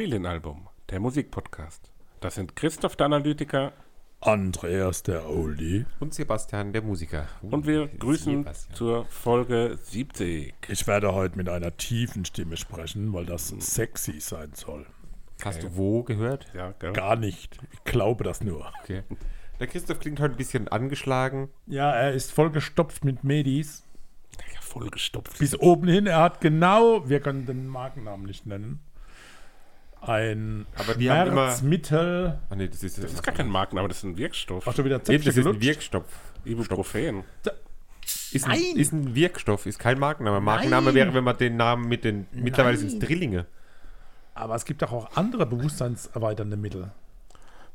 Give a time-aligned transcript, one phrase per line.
[0.00, 1.90] Familienalbum, der Musikpodcast.
[2.20, 3.74] Das sind Christoph der Analytiker
[4.22, 5.84] Andreas der Oldie.
[5.98, 7.28] Und Sebastian, der Musiker.
[7.42, 8.74] und wir grüßen Sebastian.
[8.74, 10.54] zur Folge 70.
[10.68, 14.86] Ich werde heute mit einer tiefen Stimme sprechen, weil das sexy sein soll.
[15.44, 16.46] Hast du wo gehört?
[16.54, 16.94] Ja, gell?
[16.94, 17.58] Gar nicht.
[17.70, 18.72] Ich glaube das nur.
[18.82, 19.02] Okay.
[19.58, 21.50] Der Christoph klingt heute ein bisschen angeschlagen.
[21.66, 23.86] Ja, er ist vollgestopft mit Medis.
[24.54, 25.38] Ja, vollgestopft.
[25.38, 26.06] Bis oben hin.
[26.06, 28.80] Er hat genau, wir können den Markennamen nicht nennen,
[30.00, 32.38] ein Aber die Schmerzmittel.
[32.48, 34.66] Ach nee, das ist, das ist gar kein Marken, aber das ist ein Wirkstoff.
[34.66, 35.60] Ach, schon wieder Nee, das ist ein?
[35.60, 36.04] Wirkstoff.
[36.44, 37.24] Ibuprofen.
[38.32, 38.76] Ist ein, Nein!
[38.76, 40.40] ist ein Wirkstoff, ist kein Markenname.
[40.40, 40.94] Markenname Nein!
[40.94, 42.26] wäre, wenn man den Namen mit den.
[42.32, 43.46] Mittlerweile sind es Drillinge.
[44.34, 46.92] Aber es gibt doch auch andere bewusstseinserweiternde Mittel.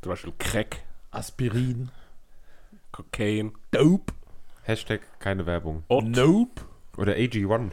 [0.01, 0.77] Zum Beispiel Crack,
[1.11, 1.89] Aspirin.
[2.91, 4.13] Kokain, Dope.
[4.63, 5.83] Hashtag keine Werbung.
[5.89, 6.05] Ott.
[6.05, 6.61] Nope.
[6.97, 7.71] Oder AG1.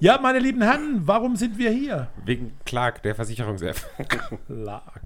[0.00, 2.08] Ja, meine lieben Herren, warum sind wir hier?
[2.24, 3.76] Wegen Clark, der Versicherungs-App.
[4.48, 5.00] Lag.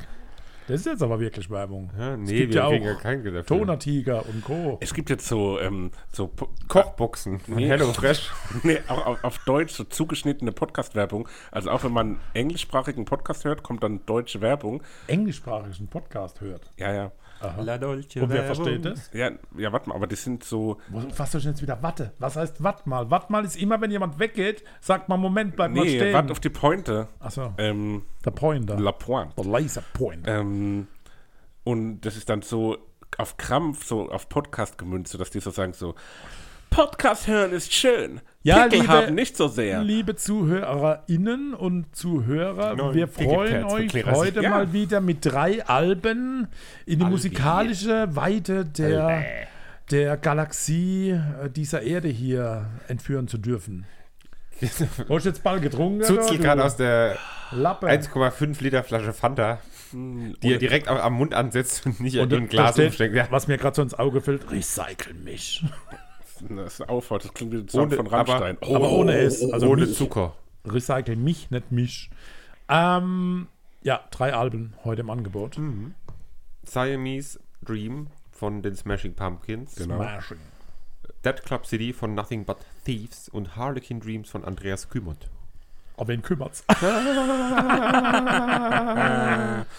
[0.67, 1.91] Das ist jetzt aber wirklich Werbung.
[1.99, 3.57] Ja, es nee, gibt wir ja kriegen ja auch kein Geld dafür.
[3.59, 4.77] Tonertiger und Co.
[4.83, 7.69] Es gibt jetzt so, ähm, so Po- Kochboxen von Nee.
[7.69, 8.31] Hello Fresh.
[8.65, 11.27] nee, auch auf, auf Deutsch so zugeschnittene Podcast-Werbung.
[11.51, 14.83] Also auch wenn man englischsprachigen Podcast hört, kommt dann deutsche Werbung.
[15.07, 16.69] englischsprachigen Podcast hört.
[16.77, 17.13] Ja, ja.
[17.61, 18.65] La Dolce Und wer Werbung.
[18.65, 19.11] versteht das?
[19.13, 20.79] Ja, ja, warte mal, aber das sind so.
[21.13, 22.13] Fasst du denn jetzt wieder Watte?
[22.19, 23.11] Was heißt Watt mal?
[23.11, 26.13] Watt mal ist immer, wenn jemand weggeht, sagt man, Moment, bleib mal Nee, stehen.
[26.15, 27.09] warte auf die Pointe.
[27.21, 28.79] Achso, Ähm, der Pointer.
[28.81, 29.35] La Pointe.
[29.37, 30.25] der Laser Point.
[30.27, 30.89] Ähm,
[31.65, 32.79] und das ist dann so
[33.19, 35.95] auf Krampf, so auf Podcast gemünzt, sodass die so sagen so,
[36.71, 38.21] Podcast hören ist schön.
[38.43, 39.83] Ja, Pickel liebe- haben nicht so sehr.
[39.83, 44.51] Liebe ZuhörerInnen und Zuhörer, Genau, wir freuen euch heute Ja.
[44.51, 46.47] mal wieder mit drei Alben
[46.87, 49.25] in die musikalische Weite der,
[49.91, 53.87] der Galaxie äh, dieser Erde hier entführen zu dürfen.
[54.61, 56.03] Hast du jetzt Ball getrunken?
[56.03, 57.17] Zuzelt oder, gerade aus der
[57.51, 57.87] Lappe.
[57.89, 59.59] 1,5 Liter Flasche Fanta,
[59.93, 63.15] die er direkt am Mund ansetzt und nicht Und in ein Glas umsteckt.
[63.15, 63.27] Ja.
[63.31, 65.65] Was mir gerade so ins Auge fällt, recycle mich.
[66.49, 68.57] Das ist eine Auffahrt, das klingt wie ein Song Ohne- von Rammstein.
[68.61, 69.43] aber- Aber ohne S.
[69.53, 69.97] Also Ohne mich.
[69.97, 70.35] Zucker.
[70.67, 72.11] Recycle mich, nicht mich.
[72.69, 73.47] Ähm,
[73.83, 75.57] ja, drei Alben heute im Angebot.
[75.57, 75.95] Hm.
[76.65, 79.75] Siamese Dream von den Smashing Pumpkins.
[79.77, 80.39] Smashing.
[81.25, 85.29] Dead Club City von Nothing But Thieves und Harlequin Dreams von Andreas Kümert.
[85.97, 86.63] Auf wen kümmert's?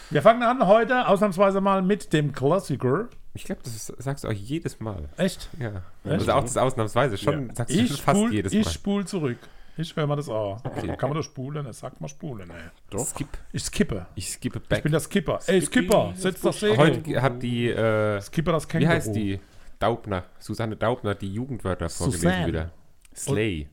[0.10, 3.08] Wir fangen an heute ausnahmsweise mal mit dem Klassiker.
[3.34, 5.08] Ich glaube, das sagst du auch jedes Mal.
[5.18, 5.50] Echt?
[5.60, 5.84] Ja.
[6.04, 7.56] Also auch das ausnahmsweise schon, Ja.
[7.56, 8.72] sagst du Ich schon fast spul, jedes ich Mal.
[8.72, 9.38] spul zurück.
[9.78, 10.62] Ich höre mal das an.
[10.98, 11.66] Kann man das spulen?
[11.68, 12.56] Es sagt mal spulen, ey.
[12.90, 13.06] Doch.
[13.06, 13.30] Skip.
[13.54, 14.08] Ich skippe.
[14.16, 14.84] Ich skippe Ich back.
[14.84, 15.40] bin der Skipper.
[15.48, 16.78] Ey, Skipper, setz das Segel.
[16.78, 18.90] Heute hat die, äh, Skipper das wie Känguru.
[18.92, 19.40] heißt die?
[19.78, 20.26] Daubner.
[20.40, 22.48] Susanne Daubner, die Jugendwörter vorgelesen Susanne.
[22.48, 22.72] wieder.
[23.16, 23.70] Slay.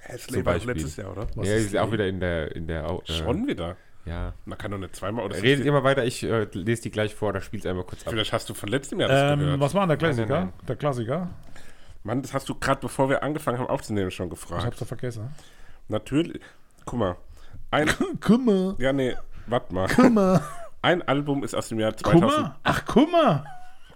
[0.00, 0.74] Hässlich Zum war Beispiel.
[0.74, 1.26] letztes Jahr, oder?
[1.34, 1.92] Was ja, ist ist auch Slay?
[1.92, 3.76] wieder in der, in der, äh, Schon wieder.
[4.06, 4.32] Ja.
[4.44, 7.32] Man kann doch nicht zweimal oder Redet immer weiter, ich äh, lese die gleich vor,
[7.32, 8.12] da spielt es einmal kurz ab.
[8.12, 9.60] Vielleicht hast du von letztem Jahr das Ähm, gehört.
[9.60, 10.28] was war denn der Klassiker?
[10.28, 11.28] Nein, nein, Der Klassiker?
[12.04, 14.64] Mann, das hast du gerade bevor wir angefangen haben aufzunehmen schon Ich gefragt.
[14.64, 15.28] hab's doch vergessen.
[15.88, 16.40] Natürlich.
[16.84, 17.16] Guck mal.
[17.72, 17.90] Ein,
[18.20, 18.76] Kummer.
[18.78, 19.88] ja, nee, warte mal.
[19.88, 20.40] Kummer.
[20.82, 22.22] Ein Album ist aus dem Jahr 2000.
[22.32, 22.56] Kummer?
[22.62, 23.44] Ach, Kummer.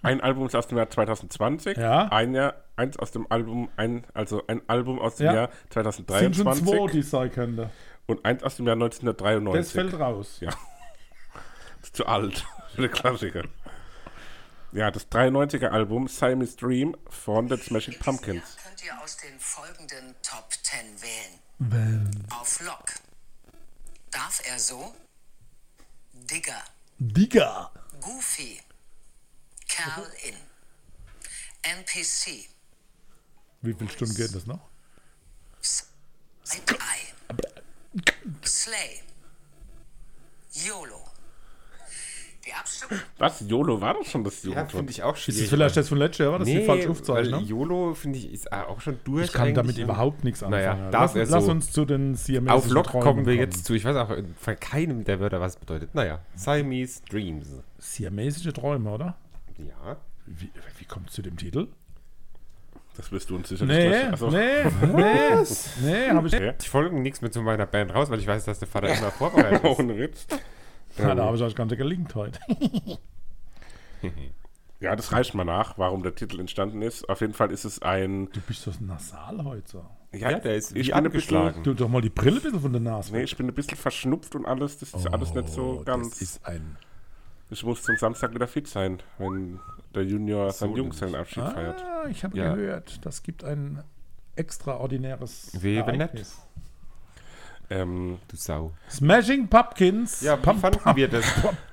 [0.03, 1.77] Ein Album ist aus dem Jahr 2020.
[1.77, 2.09] Ja.
[2.09, 5.35] Ein Jahr, eins aus dem Album, ein, also ein Album aus dem Ja.
[5.35, 7.71] Jahr Sind schon 2023 zwei, die es sein könnte.
[8.07, 9.73] Und eins aus dem Jahr Das 1993.
[9.73, 10.39] fällt raus.
[10.41, 10.51] Ja.
[10.51, 12.45] Das ist zu alt
[12.75, 13.45] für den Klassiker.
[14.73, 18.57] Ja, das 93er Album Siamese Dream von The Smashing Pumpkins.
[18.63, 22.27] könnt ihr aus den folgenden Top 10 wählen.
[22.39, 22.85] Auf Lock.
[24.13, 24.95] Darf er so?
[26.13, 26.63] Digger.
[26.99, 27.71] Digga.
[28.01, 28.61] Goofy.
[29.69, 30.37] Kerl in.
[31.63, 32.49] NPC.
[33.63, 34.61] Wie viele Stunden geht das noch?
[35.61, 37.13] Side-Eye.
[38.45, 39.01] Slay.
[40.53, 40.97] YOLO.
[42.47, 43.41] Die Abstimmung Was?
[43.47, 44.73] YOLO war doch schon das Ja, Jugendwort.
[44.73, 45.41] finde ich auch Ist schwierig.
[45.43, 47.45] das vielleicht das von letztes Jahr, das ist die falsche weil Aufzeichnung?
[47.45, 49.27] YOLO, finde ich, ist auch schon durch.
[49.27, 49.85] Ich kann damit eigentlich.
[49.85, 50.93] überhaupt nichts Naja, anfangen.
[50.93, 51.51] darf lass, er lass so.
[51.51, 53.75] uns zu den siamesischen Auf Lock Träumen kommen wir jetzt zu.
[53.75, 55.95] Ich weiß auch von keinem der Wörter, was es bedeutet.
[55.95, 57.49] Naja, Siamese Dreams.
[57.79, 59.17] Siamesische Träume, oder?
[59.59, 59.97] Ja.
[60.27, 61.69] Wie, wie kommt es zu dem Titel?
[63.01, 64.65] Das wirst du uns sicherlich Nee, gleich- also, nee,
[64.95, 65.45] nee,
[65.83, 66.53] nee, habe ich Okay.
[66.61, 69.11] Ich folge nichts mehr zu meiner Band raus, weil ich weiß, dass der Vater immer
[69.11, 69.79] vorbereitet ist.
[69.79, 70.27] Ohne Witz.
[70.99, 72.39] Ja, da habe ich euch ganz gelingt heute.
[74.81, 77.07] Ja, das reicht mal nach, warum der Titel entstanden ist.
[77.11, 78.31] Auf jeden Fall ist es ein.
[78.33, 79.69] Du bist so nasal heute.
[79.69, 79.85] So.
[80.13, 81.47] Ja, der ist ich bin ein abgeschlagen.
[81.49, 83.13] bisschen, Du doch mal die Brille ein bisschen von der Nase.
[83.13, 84.79] nee, ich bin ein bisschen verschnupft und alles.
[84.79, 86.11] Das ist alles nicht so Oh, ganz.
[86.11, 86.77] Das ist ein.
[87.51, 89.59] Ich muss zum Samstag wieder fit sein, wenn
[89.95, 91.83] der Junior seinen Junggesellenabschied feiert.
[91.83, 92.55] Ah, ich habe Ja.
[92.55, 93.83] gehört, das gibt ein
[94.37, 96.39] extraordinäres Ereignis.
[97.69, 98.73] Ähm, Du Sau.
[98.89, 100.21] Smashing Pumpkins.
[100.23, 101.25] Ja, wie Pump- fanden wir das?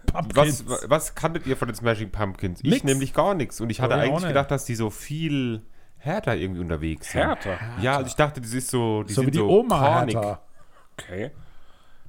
[0.06, 0.64] Pumpkins.
[0.68, 2.60] Was, was kanntet ihr von den Smashing Pumpkins?
[2.64, 2.84] Ich Nix.
[2.84, 3.60] nämlich gar nichts.
[3.62, 4.28] Und ich hatte Ja, eigentlich nicht.
[4.28, 5.64] gedacht, dass die so viel
[5.98, 7.22] härter irgendwie unterwegs sind.
[7.22, 7.58] härter.
[7.82, 9.04] Ja, also ich dachte, das ist so.
[9.04, 10.16] Die so sind wie die so Oma kornig.
[10.16, 10.42] Hertha.
[10.94, 11.32] Okay.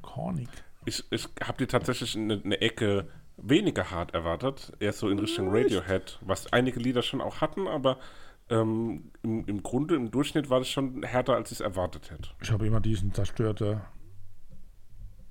[0.03, 0.49] Kornig.
[0.85, 4.73] Ich, ich habe die tatsächlich eine, eine Ecke weniger hart erwartet.
[4.81, 7.99] Eher so in Richtung Radiohead, was einige Lieder schon auch hatten, aber
[8.51, 12.31] ähm, im, im Grunde, im Durchschnitt war das schon härter, als ich es erwartet hätte.
[12.43, 13.83] Ich habe immer diesen zerstörte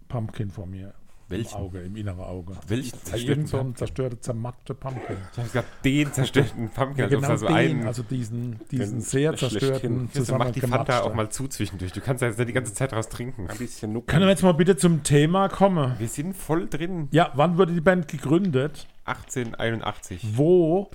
[0.07, 0.93] Pumpkin vor mir.
[1.29, 1.57] Welchen?
[1.57, 2.53] Im Auge, im inneren Auge.
[2.67, 3.77] Welchen zerstörten Irgend so ein Pumpkin?
[3.77, 5.17] zerstörte, zermackte Pumpkin.
[5.31, 7.03] Ich habe gesagt, den zerstörten Pumpkin.
[7.03, 7.85] Ja, genau da den, so einen.
[7.85, 11.91] also diesen, diesen sehr zerstörten, Jetzt mach die Fanta auch mal zu zwischendurch.
[11.91, 13.49] Du kannst ja jetzt nicht die ganze Zeit raus trinken.
[13.49, 14.07] Ein bisschen nuckeln.
[14.07, 15.95] Können wir jetzt mal bitte zum Thema kommen?
[15.99, 17.09] Wir sind voll drin.
[17.11, 18.87] Ja, wann wurde die Band gegründet?
[19.03, 20.37] 1881.
[20.37, 20.89] Wo?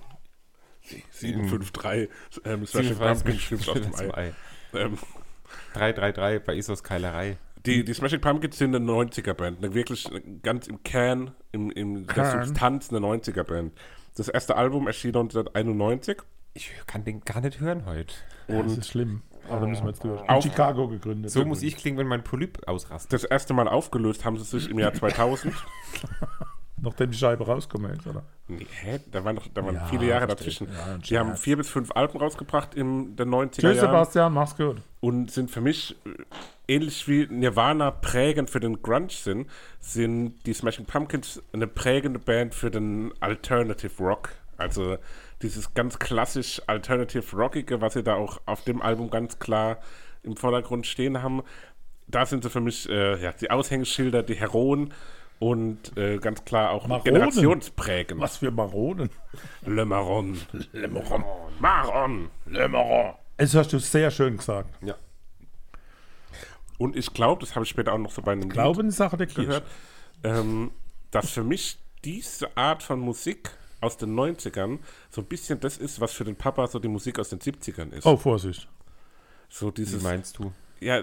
[1.11, 2.11] 753
[2.45, 4.15] ähm, Smashing 57 Pumpkins stimmt aus dem Ei.
[4.15, 4.33] Ei.
[4.75, 4.99] Ähm,
[5.75, 7.37] 333 bei Isos Keilerei.
[7.67, 9.59] Die, die Smashing Pumpkins sind eine 90er-Band.
[9.59, 10.09] Eine wirklich
[10.43, 12.45] ganz im Kern, im, im der Kern.
[12.47, 13.73] Substanz eine 90er-Band.
[14.17, 16.19] Das erste Album erschien 1991
[16.55, 18.15] Ich kann den gar nicht hören heute.
[18.49, 19.23] das ist schlimm.
[19.49, 20.23] Aber da müssen wir jetzt durch.
[20.29, 21.31] In Chicago gegründet.
[21.31, 23.13] So muss ich klingen, wenn mein Polyp ausrastet.
[23.13, 25.55] das erste Mal aufgelöst haben sie sich im Jahr 2000.
[26.85, 28.25] Nachdem die Scheibe rausgekommen ist, oder?
[28.49, 28.99] Nee, hä?
[29.11, 30.67] Da waren, noch, da waren Ja, viele Jahre dazwischen.
[30.67, 34.57] Ja, die haben vier bis fünf Alben rausgebracht in den 90er Tschüss, Jahren Sebastian, mach's
[34.57, 34.83] gut.
[34.99, 39.49] und sind für mich äh, ähnlich wie Nirvana prägend für den Grunge sind,
[39.79, 44.31] sind die Smashing Pumpkins eine prägende Band für den Alternative Rock.
[44.57, 44.99] Also
[45.41, 49.79] dieses ganz klassisch Alternative Rockige, was sie da auch auf dem Album ganz klar
[50.25, 51.43] im Vordergrund stehen haben.
[52.09, 54.93] Da sind sie für mich äh, ja, die Aushängeschilder, die Heroen
[55.43, 57.03] und äh, ganz klar auch Maronen.
[57.05, 58.21] generationsprägend.
[58.21, 59.11] Was für Maronen.
[59.67, 60.41] Le Marron.
[60.71, 61.25] Le Marron.
[61.59, 62.31] Marron.
[62.47, 63.15] Le Maron.
[63.39, 64.73] Es hast du sehr schön gesagt.
[64.85, 64.95] Ja.
[66.79, 68.97] Und ich glaube, das habe ich später auch noch so bei einem Lied Glauben ist
[68.97, 69.47] Sache der Kirche.
[69.47, 69.65] gehört,
[70.23, 70.71] ähm,
[71.11, 73.51] dass für mich diese Art von Musik
[73.81, 74.79] aus den 90ern
[75.11, 77.91] so ein bisschen das ist, was für den Papa so die Musik aus den 70ern
[77.91, 78.07] ist.
[78.07, 78.69] Oh, Vorsicht.
[79.49, 80.53] So Wie dieses, meinst du?
[80.79, 81.03] ja,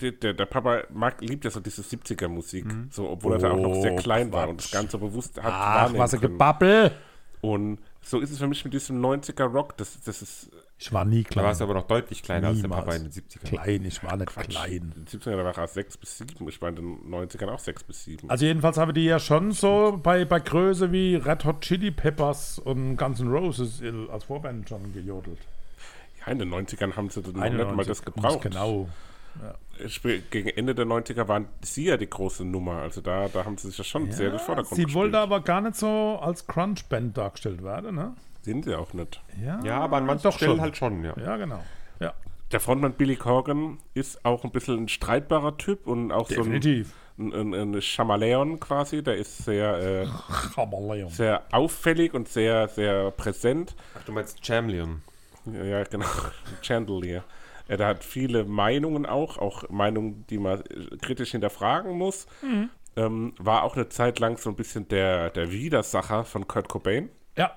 [0.00, 3.80] der, der, Papa mag, liebt ja so diese 70er-Musik, so, obwohl er da auch noch
[3.82, 4.64] sehr Oh, klein war und Quatsch.
[4.66, 6.20] das Ganze bewusst hat Ach, was ein.
[6.20, 6.90] Gebabbel.
[7.42, 11.22] Und so ist es für mich mit diesem 90er-Rock, das, das ist Ich war nie
[11.22, 11.44] Da klein.
[11.46, 12.84] warst du aber noch deutlich kleiner als der Niemals.
[12.84, 13.44] Papa in den 70ern.
[13.46, 14.72] Klein, ich war nicht klein.
[14.72, 17.58] in den 70ern da war er 6 bis 7, ich war in den 90ern auch
[17.58, 18.28] 6 bis 7.
[18.30, 22.58] Also jedenfalls haben die ja schon so bei, bei Größe wie Red Hot Chili Peppers
[22.58, 25.38] und Guns N' Roses als Vorband schon gejodelt.
[26.26, 27.86] ja, in den 90ern haben sie dann noch nicht mal 91.
[27.88, 28.42] das gebraucht.
[28.42, 28.88] Genau.
[30.30, 32.82] Gegen Ende der 90er waren sie ja die große Nummer.
[32.82, 34.94] Also da, da haben sie sich ja schon sehr in den Vordergrund Sie gespielt.
[34.94, 38.14] wollte aber gar nicht so als Crunch-Band dargestellt werden, ne?
[38.42, 39.22] Sind sie auch nicht.
[39.42, 40.60] Ja, aber an manchen Doch Stellen schon.
[40.60, 41.14] halt schon, ja.
[41.18, 41.62] Ja, genau.
[41.98, 42.12] Ja,
[42.52, 46.94] Der Frontmann Billy Corgan ist auch ein bisschen ein streitbarer Typ und auch definitiv.
[47.16, 49.02] so ein, ein, ein Chamaleon quasi.
[49.02, 50.06] Der ist sehr, äh,
[50.54, 51.08] Chameleon.
[51.10, 53.74] sehr auffällig und sehr, sehr präsent.
[53.98, 55.02] Ach, du meinst Chameleon.
[55.46, 56.06] Ja, ja genau.
[56.62, 57.24] Chandelier.
[57.78, 62.26] Er hat viele Meinungen auch, auch Meinungen, die man äh, kritisch hinterfragen muss.
[62.96, 67.08] Ähm, war auch eine Zeit lang so ein bisschen der, der Widersacher von Kurt Cobain.
[67.36, 67.52] Ja.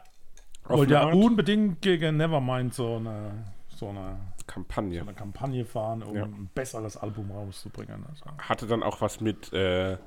[0.65, 3.43] Wollte ja unbedingt gegen Nevermind so eine,
[3.75, 5.01] so eine, Kampagne.
[5.01, 6.24] eine Kampagne fahren, um Ja.
[6.25, 8.05] ein besseres Album rauszubringen.
[8.08, 8.25] Also.
[8.38, 9.98] Hatte dann auch was mit äh,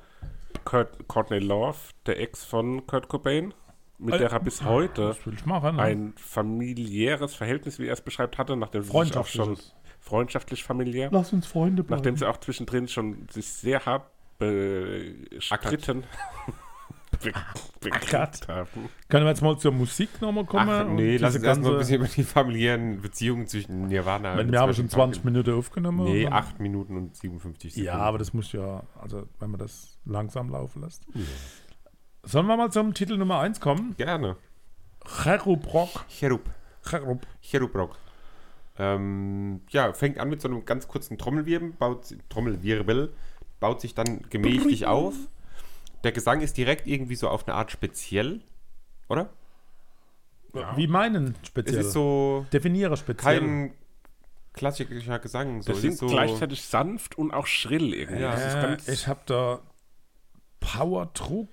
[0.63, 3.53] Kurt, Courtney Love, der Ex von Kurt Cobain,
[3.99, 5.75] mit Äh, der er bis heute machen?
[5.75, 5.81] Ne?
[5.81, 9.57] ein familiäres Verhältnis, wie er es beschreibt hatte, nachdem sie sich auch schon.
[10.07, 11.99] Freundschaftlich familiär, Lass uns Freunde bleiben.
[12.01, 14.09] nachdem sie auch zwischendrin schon sich sehr hart
[14.39, 16.03] bestritten
[17.21, 17.31] be-
[18.47, 18.89] haben.
[19.09, 20.69] Können wir jetzt mal zur Musik nochmal kommen?
[20.69, 24.51] Ach, nee, lass uns erst mal ein bisschen über die familiären Beziehungen zwischen Nirvana und
[24.51, 25.23] wir haben schon Smashing 20 Pumpkins.
[25.25, 26.03] Minuten aufgenommen.
[26.05, 27.87] Nee, und dann- 8 Minuten und 57 Sekunden.
[27.87, 31.03] Ja, aber das muss ja, also wenn man das langsam laufen lässt.
[32.23, 33.95] Sollen wir mal zum Titel Nummer 1 kommen?
[33.97, 34.35] Gerne.
[35.23, 36.05] Cherubrock.
[36.09, 36.41] Cherub.
[36.87, 37.25] Cherub.
[37.41, 37.95] Cherubrock.
[38.79, 43.11] Ähm, ja, fängt an mit so einem ganz kurzen Trommelwirbel, baut, Trommelwirbel,
[43.59, 45.15] baut sich dann gemächlich auf.
[46.03, 48.41] Der Gesang ist direkt irgendwie so auf eine Art speziell,
[49.09, 49.29] oder?
[50.75, 51.81] Wie meinen Es speziell?
[51.81, 53.39] ist so Definiere speziell.
[53.39, 53.73] kein
[54.53, 55.61] klassischer Gesang.
[55.61, 55.67] So.
[55.69, 58.21] Das Es sind ist so, gleichzeitig sanft und auch schrill irgendwie.
[58.21, 58.31] Ja.
[58.31, 59.59] Das ist ganz, ich habe da
[60.59, 61.49] Powerdruck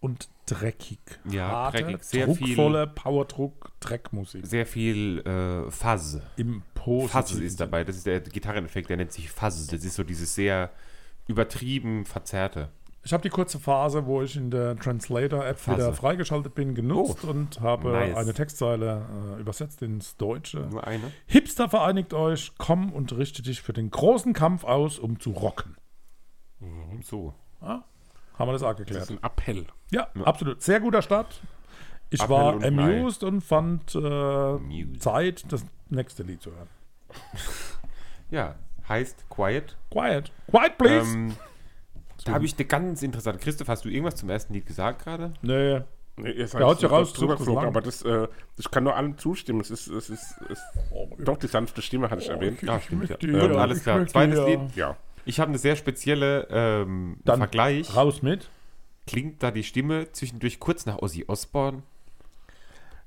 [0.00, 0.98] und dreckig.
[1.30, 2.02] Ja, Harte, dreckig.
[2.04, 4.46] Sehr viel- druckvolle Powerdruck, Dreckmusik.
[4.46, 6.18] sehr viel äh, Fuzz.
[6.36, 7.84] Im Fuzz positiven ist dabei.
[7.84, 9.66] Das ist der Gitarreneffekt, der nennt sich Fuzz.
[9.66, 10.70] Das ist so dieses sehr
[11.26, 12.70] übertrieben verzerrte.
[13.04, 17.60] Ich habe die kurze Phase, wo ich in der Translator-App wieder freigeschaltet bin, genutzt und
[17.60, 18.16] habe nice.
[18.16, 20.66] eine Textzeile äh, übersetzt ins Deutsche.
[20.70, 21.12] Nur eine.
[21.26, 25.76] Hipster vereinigt euch, komm und richte dich für den großen Kampf aus, um zu rocken.
[27.02, 27.34] So.
[27.62, 27.84] Ja,
[28.38, 29.02] haben wir das auch Das geklärt.
[29.04, 29.66] ist ein Appell.
[29.90, 30.62] Ja, absolut.
[30.62, 31.40] Sehr guter Start.
[32.10, 34.98] Ich Appell war und amused und fand äh.
[34.98, 36.68] Zeit, das nächste Lied zu hören.
[38.30, 39.78] Ja, heißt Quiet.
[39.90, 40.30] Quiet.
[40.50, 41.16] Quiet, please.
[41.16, 41.36] Ähm,
[42.26, 43.38] da habe ich eine ganz interessante.
[43.38, 45.32] Christoph, hast du irgendwas zum ersten Lied gesagt gerade?
[45.42, 45.80] nee.
[46.20, 48.26] Nee, ihr seid ja raus, drüber das geflogen, aber das, äh,
[48.56, 49.60] ich kann nur allem zustimmen.
[49.60, 50.60] Es ist, es ist, es
[51.20, 52.60] doch die sanfte Stimme, hatte ich erwähnt.
[52.60, 53.08] Ja, stimmt.
[53.08, 53.16] Ja.
[53.16, 54.04] möchte Ähm, ja, alles ich klar.
[54.04, 54.46] Zweites ja.
[54.46, 54.60] Lied.
[54.74, 54.96] Ja.
[55.28, 57.94] Ich habe eine sehr spezielle ähm, Dann Vergleich.
[57.94, 58.48] Raus mit.
[59.06, 61.82] Klingt da die Stimme zwischendurch kurz nach Ozzy Osbourne?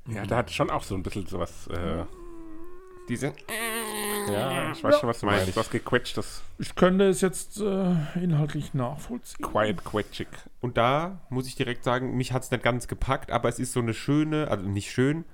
[0.08, 1.68] ja, da hat schon auch so ein bisschen sowas.
[1.68, 2.04] Äh,
[3.10, 3.34] Diese.
[4.32, 5.48] ja, ich weiß schon, was du meinst.
[5.48, 5.56] ich.
[5.56, 9.44] Was gequetschtes, Ich könnte es jetzt äh, inhaltlich nachvollziehen.
[9.44, 10.28] quiet, quetschig.
[10.60, 13.74] Und da muss ich direkt sagen, mich hat es nicht ganz gepackt, aber es ist
[13.74, 15.25] so eine schöne, also nicht schön,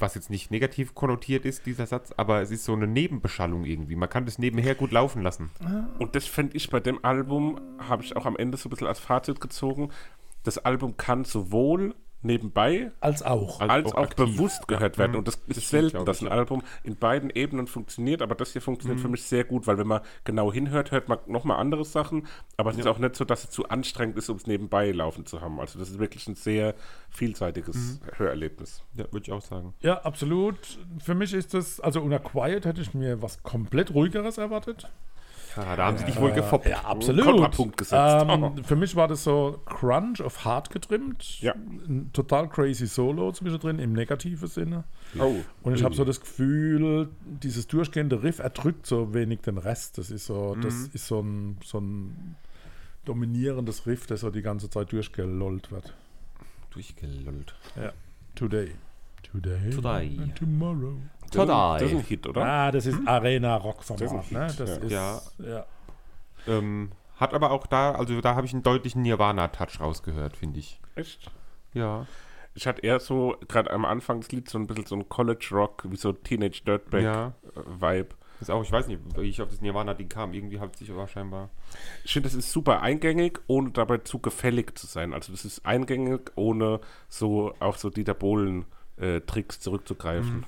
[0.00, 3.96] was jetzt nicht negativ konnotiert ist, dieser Satz, aber es ist so eine Nebenbeschallung irgendwie.
[3.96, 5.50] Man kann das nebenher gut laufen lassen.
[5.98, 8.86] Und das fände ich bei dem Album, habe ich auch am Ende so ein bisschen
[8.86, 9.90] als Fazit gezogen.
[10.44, 13.60] Das Album kann sowohl nebenbei Als auch.
[13.60, 15.16] Als als auch auch, bewusst gehört werden.
[15.16, 16.32] Und das ist selten, dass ein ja.
[16.32, 19.86] Album in beiden Ebenen funktioniert, aber das hier funktioniert für mich sehr gut, weil wenn
[19.86, 23.44] man genau hinhört, hört man nochmal andere Sachen, aber es ist auch nicht so, dass
[23.44, 25.60] es zu anstrengend ist, um es nebenbei laufen zu haben.
[25.60, 26.74] Also das ist wirklich ein sehr
[27.10, 28.82] vielseitiges Hörerlebnis.
[28.94, 29.74] Ja, würde ich auch sagen.
[29.80, 30.78] Ja, absolut.
[31.00, 34.88] Für mich ist das, also unter Quiet hätte ich mir was komplett ruhigeres erwartet.
[35.56, 36.66] Ja, da haben sie dich wohl gefoppt.
[36.66, 37.24] Ja, absolut.
[37.24, 38.26] Kontrapunkt gesetzt.
[38.28, 41.40] Ähm, für mich war das so Crunch of Hard getrimmt.
[41.40, 41.54] Ja.
[41.54, 44.84] Ein total crazy Solo zwischendrin im negativen Sinne.
[45.18, 45.36] Oh.
[45.62, 49.98] Und ich habe so das Gefühl, dieses durchgehende Riff erdrückt so wenig den Rest.
[49.98, 52.36] Das ist so, das ist so ein, so ein
[53.04, 55.94] dominierendes Riff, das so die ganze Zeit durchgelollt wird.
[56.70, 57.54] Durchgelollt.
[57.76, 57.92] Ja.
[58.34, 58.72] Today.
[59.22, 59.70] Today.
[59.70, 60.18] Today.
[60.20, 60.98] And tomorrow.
[61.36, 62.44] Ein- das ist ein Hit, oder?
[62.44, 64.66] Ah, das ist Arena Rock Das ist ein Format, ne?
[64.66, 65.16] Das ja.
[65.16, 65.46] ist Ja.
[65.46, 65.66] ja.
[66.46, 70.80] Ähm, hat aber auch da, also da habe ich einen deutlichen Nirvana-Touch rausgehört, finde ich.
[70.94, 71.30] Echt?
[71.74, 72.06] Ja.
[72.54, 75.84] Ich hatte eher so, gerade am Anfang des Lieds, so ein bisschen so ein College-Rock,
[75.88, 76.78] wie so Teenage Ja.
[76.78, 78.08] Dirtbag-Vibe.
[78.40, 80.32] Ist auch, ich weiß nicht, wie ich auf das Nirvana-Ding kam.
[80.32, 81.50] Irgendwie hat sich aber scheinbar.
[82.04, 85.12] Ich finde, das ist super eingängig, ohne dabei zu gefällig zu sein.
[85.12, 90.44] Also das ist eingängig, ohne so auf so Dieter Bohlen-Tricks zurückzugreifen.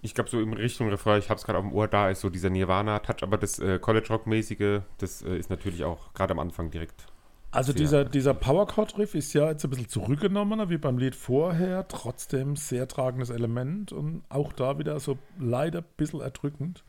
[0.00, 2.20] Ich glaube, so in Richtung Refrain, ich habe es gerade auf dem Ohr, da ist
[2.20, 6.70] so dieser Nirvana-Touch, aber das äh, College-Rock-mäßige, das äh, ist natürlich auch gerade am Anfang
[6.70, 7.06] direkt.
[7.50, 12.56] Also dieser, dieser Power-Chord-Riff ist ja jetzt ein bisschen zurückgenommener wie beim Lied vorher, trotzdem
[12.56, 16.84] sehr tragendes Element und auch da wieder so leider ein bisschen erdrückend.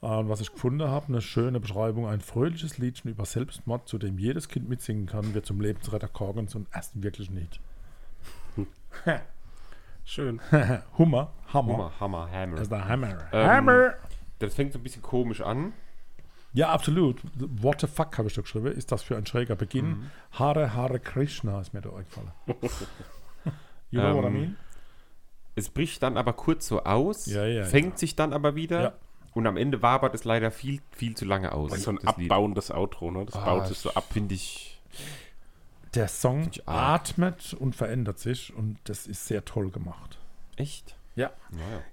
[0.00, 4.18] Und was ich gefunden habe, eine schöne Beschreibung, ein fröhliches Liedchen über Selbstmord, zu dem
[4.18, 7.60] jedes Kind mitsingen kann, wird zum Lebensretter Korgens und erst wirklich nicht.
[10.04, 10.40] Schön.
[10.98, 11.72] Hummer, Hammer.
[11.72, 12.52] Hammer, Hammer, Hammer.
[12.56, 13.18] Das ist der Hammer.
[13.32, 13.94] Ähm, Hammer!
[14.38, 15.72] Das fängt so ein bisschen komisch an.
[16.52, 17.20] Ja, absolut.
[17.62, 18.66] What the fuck habe ich da geschrieben?
[18.66, 19.86] Ist das für ein schräger Beginn?
[19.88, 20.10] Mhm.
[20.32, 22.32] Hare Hare Krishna ist mir da eingefallen.
[23.90, 24.56] you know what I Ähm, mean?
[25.54, 27.98] Es bricht dann aber kurz so aus, Ja, ja, fängt ja.
[27.98, 28.92] sich dann aber wieder Ja.
[29.34, 31.70] und am Ende wabert es leider viel, viel zu lange aus.
[31.70, 32.30] Das ist so ein das Lied.
[32.30, 33.24] abbauendes Outro, ne?
[33.26, 34.04] Das Ah, baut sich so ab.
[34.10, 34.80] Finde ich.
[35.94, 40.18] Der Song atmet und verändert sich und das ist sehr toll gemacht.
[40.56, 40.96] Echt?
[41.14, 41.30] Ja.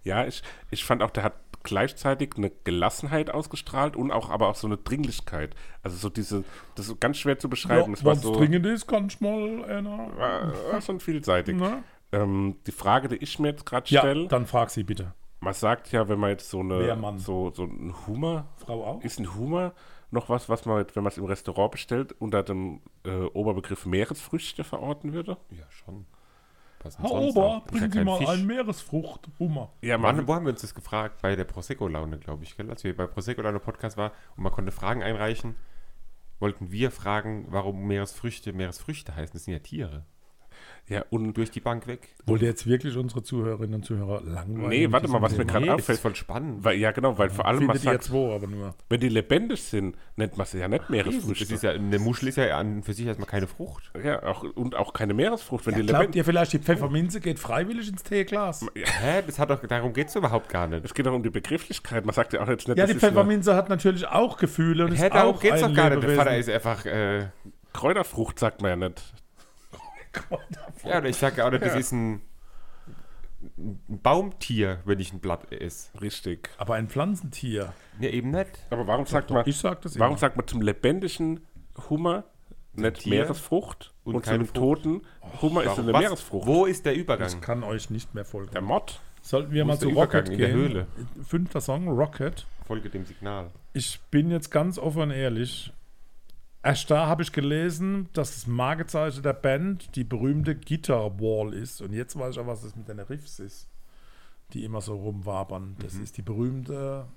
[0.04, 0.42] Ja, ich,
[0.72, 4.78] ich fand auch, der hat gleichzeitig eine Gelassenheit ausgestrahlt und auch aber auch so eine
[4.78, 5.56] Dringlichkeit.
[5.84, 7.94] Also so diese, das ist ganz schwer zu beschreiben.
[7.94, 10.10] es war was so, dringend ist, kann ich mal einer.
[10.16, 11.58] war, war schon vielseitig.
[11.58, 11.84] Ne?
[12.14, 15.14] Ähm, die Frage, die ich mir jetzt gerade Ja, stelle, dann frag sie bitte.
[15.42, 19.04] man sagt ja, wenn man jetzt so eine, so, so ein Hummer, Frau auch?
[19.04, 19.74] ist ein Hummer
[20.12, 24.64] noch was, was man, wenn man es im Restaurant bestellt, unter dem äh, Oberbegriff Meeresfrüchte
[24.64, 25.38] verorten würde?
[25.52, 26.06] Ja, schon.
[26.82, 27.28] Herr Ober?
[27.28, 28.30] Ist ja bringen Sie mal Fisch.
[28.30, 29.74] einen Meeresfrucht, Hummer.
[29.82, 31.22] Ja, Wann, man, wo haben wir uns das gefragt?
[31.22, 32.70] Bei der Prosecco-Laune, glaube ich, gell?
[32.70, 35.56] Als wir bei Prosecco-Laune Podcast waren und man konnte Fragen einreichen,
[36.40, 39.34] wollten wir fragen, warum Meeresfrüchte Meeresfrüchte heißen.
[39.34, 40.06] Das sind ja Tiere.
[40.90, 42.10] Ja, und Durch die Bank weg.
[42.26, 44.70] Wollt ihr jetzt wirklich unsere Zuhörerinnen und Zuhörer langweilen?
[44.70, 45.98] Nee, warte mal, was mir gerade auffällt.
[45.98, 46.64] ist voll spannend.
[46.64, 48.74] weil, ja genau, weil vor allem man Findet ihr sagt, zwei, aber nur.
[48.90, 51.46] wenn die lebendig sind, nennt man sie ja nicht Meeresfrüchte.
[51.46, 53.92] Das ist ja, eine Muschel ist ja an für sich erstmal keine Frucht.
[54.04, 57.38] ja, auch, und auch keine Meeresfrucht, wenn die Glaubt lebendig ihr vielleicht, die Pfefferminze geht
[57.38, 58.66] freiwillig ins Teeglas?
[58.74, 59.22] Hä?
[59.26, 60.84] Das hat doch, darum geht es überhaupt gar nicht.
[60.84, 62.04] Es geht doch um die Begrifflichkeit.
[62.04, 65.06] Man sagt ja auch jetzt nicht, Ja, die Pfefferminze hat natürlich auch Gefühle und Hä,
[65.06, 66.02] ist darum auch geht es doch gar nicht.
[66.02, 66.16] Der.
[66.16, 67.28] Vater ist einfach, äh,
[67.74, 69.02] Kräuterfrucht, sagt man ja nicht.
[70.84, 72.22] Ja, oder ich sage ja auch nicht, das ist ein,
[73.58, 75.90] ein Baumtier, wenn ich ein Blatt esse.
[76.02, 76.50] Richtig.
[76.58, 77.74] Aber ein Pflanzentier.
[78.00, 78.66] Ja, eben nicht.
[78.70, 80.20] Aber warum sagt man, Ich sag das warum immer.
[80.20, 81.46] sagt man zum lebendigen
[81.90, 82.24] Hummer
[82.74, 84.84] nicht Tier Meeresfrucht und und, zu keine dem Frucht.
[84.84, 85.02] Toten
[85.42, 86.02] Hummer ist eine Was?
[86.02, 86.48] Meeresfrucht.
[86.48, 87.42] Wo ist der Übergang?
[87.42, 88.52] kann euch nicht mehr folgen.
[88.52, 89.00] Der Mod.
[89.22, 90.22] Sollten wir Wo mal ist zu der Übergang?
[90.22, 90.58] Rocket In der gehen?
[90.58, 90.88] Höhle.
[91.26, 92.46] Fünfter Song, Rocket.
[92.66, 93.50] Folge dem Signal.
[93.74, 95.74] Ich bin jetzt ganz offen und ehrlich.
[96.62, 101.82] Erst da habe ich gelesen, dass das Markezeichen der Band die berühmte Guitar Wall ist.
[101.82, 103.70] Und jetzt weiß ich auch, was das mit den Riffs ist,
[104.54, 105.78] die immer so rumwabern.
[105.80, 106.04] Das Mhm.
[106.04, 107.08] ist die berühmte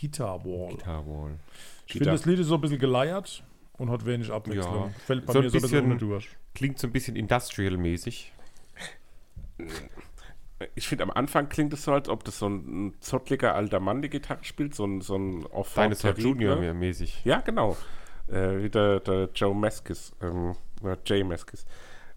[0.00, 0.70] Guitar Wall.
[0.76, 1.38] Guitar Wall.
[1.86, 3.42] Ich finde, das Lied ist so ein bisschen geleiert
[3.78, 4.90] und hat wenig Abwechslung.
[4.90, 5.00] Ja.
[5.06, 6.28] Fällt bei So mir so ein bisschen durch.
[6.54, 8.32] Klingt so ein bisschen industrial-mäßig.
[10.74, 13.80] Ich finde, am Anfang klingt es so, als ob das so ein, ein zottliger alter
[13.80, 16.46] Mann die Gitarre spielt, so ein, so ein Enfant Dinosaur terrible.
[16.46, 17.22] Junior mäßig.
[17.24, 17.76] Ja, genau.
[18.30, 21.64] Äh, wie der, der Joe Meskis, ähm, oder Jay Meskis.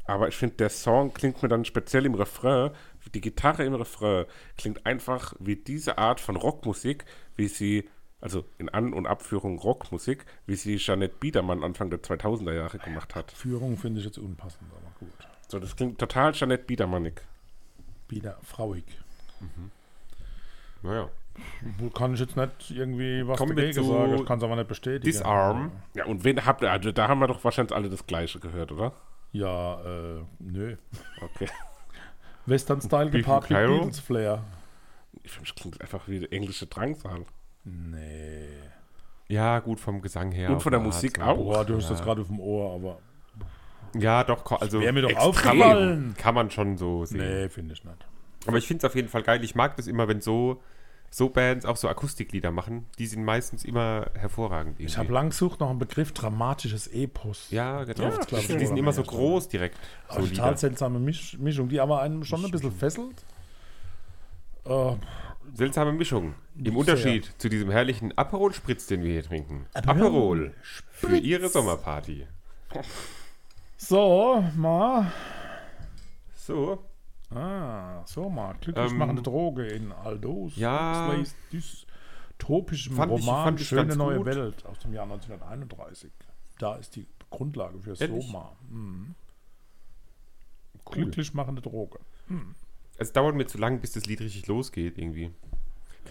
[0.06, 2.72] Aber ich finde, der Song klingt mir dann speziell im Refrain,
[3.13, 4.25] die Gitarre im Refrain
[4.58, 7.89] klingt einfach wie diese Art von Rockmusik, wie sie,
[8.20, 13.15] also in An- und Abführung Rockmusik, wie sie Jeanette Biedermann Anfang der 2000er Jahre gemacht
[13.15, 13.32] hat.
[13.32, 15.27] Führung finde ich jetzt unpassend, aber gut.
[15.48, 17.22] So, das klingt total Jeanette Biedermannig.
[18.08, 18.84] Wieder frauig.
[20.82, 21.10] Naja.
[21.77, 24.67] Wo Kann ich jetzt nicht irgendwie was Kommen dagegen sagen, ich kann es aber nicht
[24.67, 25.03] bestätigen.
[25.05, 25.71] Disarm.
[25.93, 28.71] Ja, und wen habt ihr, also da haben wir doch wahrscheinlich alle das Gleiche gehört,
[28.71, 28.93] oder?
[29.31, 30.75] Ja, äh, nö.
[31.21, 31.47] Okay.
[32.45, 33.75] Western-Style gepaart mit Cairo?
[33.77, 34.43] Beatles-Flair.
[35.23, 37.25] Ich finde, es klingt einfach wie der englische Drangsal.
[37.63, 38.47] Nee.
[39.27, 40.50] Ja, gut vom Gesang her.
[40.50, 41.38] Und von der Musik auch.
[41.38, 41.89] Boah, du hast Ja.
[41.91, 42.97] das gerade auf dem Ohr, aber
[43.93, 46.13] Ja, doch, also wäre mir doch aufgefallen.
[46.17, 47.19] kann man schon so sehen.
[47.19, 47.97] Nee, finde ich nicht.
[48.47, 49.43] Aber ich finde es auf jeden Fall geil.
[49.43, 50.61] Ich mag das immer, wenn so,
[51.13, 52.88] so Bands auch so Akustiklieder machen.
[52.98, 54.80] Die sind meistens immer hervorragend.
[54.80, 54.98] Ich irgendwie.
[54.98, 57.48] habe lang gesucht nach einem Begriff dramatisches Epos.
[57.51, 58.03] Ja, genau.
[58.03, 59.77] Ja, ich die wohl sind immer so groß direkt.
[60.08, 60.58] Aber So total Lieder.
[60.58, 63.25] seltsame Misch Mischung, die aber einen schon ein bisschen fesselt.
[64.66, 64.94] Äh,
[65.53, 66.35] Seltsame Mischung.
[66.55, 66.77] Im Sehr.
[66.77, 69.66] Unterschied zu diesem herrlichen Aperol Spritz, den wir hier trinken.
[69.74, 70.53] Aperol
[70.92, 72.25] für Ihre Sommerparty.
[73.75, 75.12] so, mal.
[76.35, 76.79] So.
[77.33, 78.55] Ah, so mal.
[78.59, 80.55] Glücklich Ähm, machende Droge in Aldous.
[80.57, 81.13] ja.
[81.51, 84.25] Dystopischem Fand ich- Roman fand ich Schöne neue gut.
[84.25, 86.11] Welt aus dem Jahr 1931.
[86.59, 88.25] Da ist die Grundlage für Ehrlich?
[88.25, 88.51] Soma.
[88.70, 89.15] Mhm.
[90.85, 90.94] Cool.
[90.96, 92.00] Glücklich machende Droge.
[92.98, 95.31] Es dauert mir zu lang, bis das Lied richtig losgeht, irgendwie.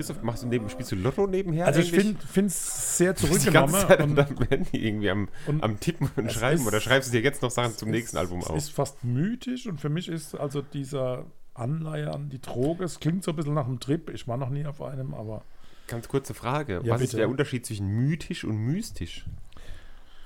[0.06, 1.66] Christoph, machst du neben, spielst du Lotto nebenher?
[1.66, 3.88] Also ich finde es sehr bist die ganze zurückgenommen.
[3.88, 5.28] Zeit und deinem Handy irgendwie am,
[5.60, 7.92] am Tippen und es Schreiben ist- oder schreibst du dir jetzt noch Sachen zum es
[7.94, 8.56] nächsten ist- Album es auf?
[8.56, 13.22] ist fast mythisch und für mich ist also dieser Anleihe an die Droge, es klingt
[13.24, 14.08] so ein bisschen nach einem Trip.
[14.10, 15.42] Ich war noch nie auf einem, aber
[15.88, 16.80] Ganz kurze Frage.
[16.84, 17.16] Ja, Was ist bitte.
[17.18, 19.26] der Unterschied zwischen mythisch und mystisch?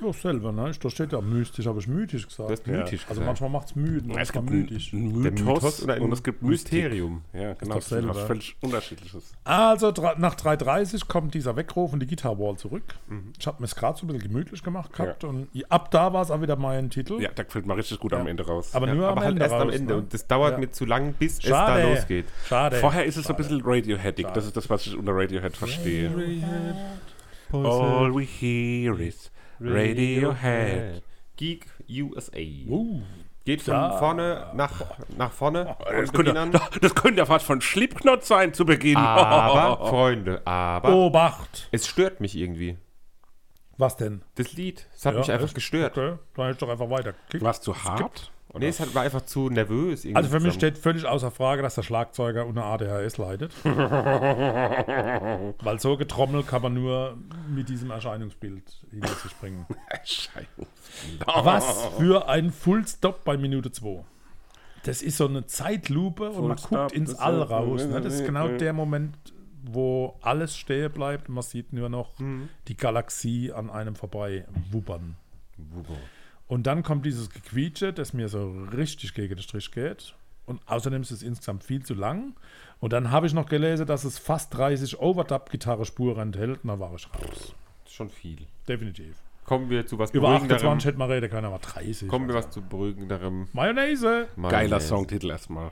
[0.00, 0.70] Ja, selber, ne?
[0.80, 2.48] Da steht ja mystisch, habe ich mythisch gesagt.
[2.48, 2.72] Du hast Ja.
[2.78, 3.26] mythisch Also gesagt.
[3.26, 4.90] manchmal macht es müde, Es gibt mythisch.
[4.90, 6.72] Der Mythos, Mythos oder ein und es gibt Mystik.
[6.72, 7.22] Mysterium.
[7.32, 7.74] Ja, genau.
[7.76, 9.32] Das ist was völlig unterschiedliches.
[9.44, 12.82] Also nach 3.30 kommt dieser Weckruf und die Guitar Wall zurück.
[13.08, 13.32] Mhm.
[13.38, 16.22] Ich habe mir es gerade so ein bisschen gemütlich gemacht gehabt und ab da war
[16.22, 17.20] es auch wieder mein Titel.
[17.20, 18.74] Ja, da gefällt mir richtig gut am Ende raus.
[18.74, 19.92] Aber Ja, nur aber am halt Ende erst am raus, Ende.
[19.94, 19.98] ne?
[20.00, 20.58] Und das dauert Ja.
[20.58, 21.80] mir zu lang, bis Schade.
[21.80, 22.26] es da losgeht.
[22.48, 22.76] Schade.
[22.76, 24.26] Vorher ist es so ein bisschen Radioheadig.
[24.34, 26.10] Das ist das, was ich unter Radiohead verstehe.
[27.52, 29.30] All we hear is
[29.72, 31.02] Radiohead.
[31.36, 32.38] Geek USA.
[32.68, 33.02] Uh,
[33.44, 33.98] Geht von Da.
[33.98, 34.72] vorne nach,
[35.18, 35.76] nach vorne.
[35.84, 36.32] Das könnte,
[36.80, 38.96] das könnte ja fast von Slipknot sein zu Beginn.
[38.96, 41.68] Aber, Freunde, aber Obacht.
[41.72, 42.78] es stört mich irgendwie.
[43.76, 44.22] Was denn?
[44.36, 45.54] Das Lied, es hat Ja, mich einfach echt?
[45.56, 45.98] gestört.
[45.98, 47.14] Okay, dann hätte ich doch einfach weiter.
[47.40, 48.30] War es zu hart?
[48.58, 50.06] Nee, es war einfach zu nervös.
[50.14, 50.52] Also für mich zusammen.
[50.52, 53.52] steht völlig außer Frage, dass der Schlagzeuger unter ADHS leidet.
[53.64, 59.66] Weil so getrommelt kann man nur mit diesem Erscheinungsbild hinter sich bringen.
[60.04, 60.46] Scheiße.
[61.26, 64.04] Was für ein Full Stop bei Minute 2.
[64.84, 67.84] Das ist so eine Zeitlupe und Full man Stop, guckt ins All raus.
[67.86, 68.00] Ne?
[68.00, 69.16] Das ist genau der Moment,
[69.64, 72.12] wo alles stehen bleibt und man sieht nur noch
[72.68, 75.16] die Galaxie an einem vorbei wubbern.
[76.46, 80.14] Und dann kommt dieses Gequietsche, das mir so richtig gegen den Strich geht.
[80.46, 82.34] Und außerdem ist es insgesamt viel zu lang.
[82.80, 86.60] Und dann habe ich noch gelesen, dass es fast 30 Overdub-Gitarre-Spuren enthält.
[86.62, 87.54] Und da war ich raus.
[87.88, 88.46] Schon viel.
[88.68, 89.16] Definitiv.
[89.46, 90.56] Kommen wir zu was Über beruhigenderem.
[90.56, 92.08] 28 hätte man reden können, aber 30.
[92.08, 93.48] Kommen wir was zu beruhigenderem.
[93.52, 94.28] Mayonnaise.
[94.36, 94.86] Geiler Mayonnaise.
[94.86, 95.70] Songtitel erstmal.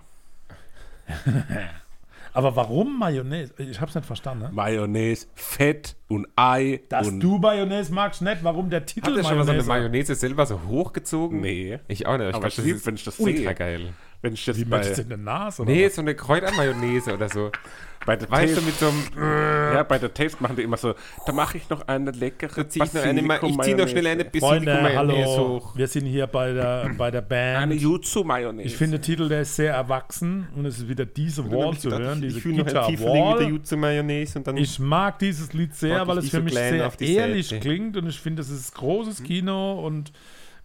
[2.34, 3.52] Aber warum Mayonnaise?
[3.58, 4.44] Ich hab's nicht verstanden.
[4.44, 4.50] Ne?
[4.52, 6.80] Mayonnaise, Fett und Ei.
[6.88, 8.42] Dass und du Mayonnaise magst, nicht.
[8.42, 10.14] Warum der Titel Hat er schon mal so eine Mayonnaise?
[10.14, 11.40] Selber so hochgezogen?
[11.40, 11.78] Nee.
[11.88, 12.28] Ich auch nicht.
[12.30, 13.54] Ich Aber glaub, ich das lieb, wenn ich das ultra sehe.
[13.54, 13.92] geil.
[14.22, 15.62] Wenn ich das Wie bei, möchtest du in der Nase?
[15.62, 15.96] Oder Nee, was?
[15.96, 17.50] so eine Kräutermayonnaise oder so.
[18.06, 19.74] bei der Weißt du, Taste, mit so einem.
[19.74, 20.94] ja, bei der Taste machen die immer so,
[21.26, 24.24] da mache ich noch eine leckere zieh ich, noch eine, ich zieh noch schnell eine
[24.24, 25.48] Freunde, Basilikum-Mayonnaise hallo.
[25.60, 25.76] hoch.
[25.76, 27.80] Wir sind hier bei der, bei der Eine Band.
[27.82, 28.66] Jutsu-Mayonnaise.
[28.68, 31.90] Ich finde, der Titel, der ist sehr erwachsen und es ist wieder diese Wall zu
[31.90, 33.48] hören, ich, diese ich noch ein Guitar der Wall.
[33.48, 34.56] Jutsu-Mayonnaise und dann.
[34.56, 37.60] Ich mag dieses Lied sehr, weil es für mich sehr ehrlich Seite.
[37.60, 40.12] klingt und ich finde, es ist großes Kino und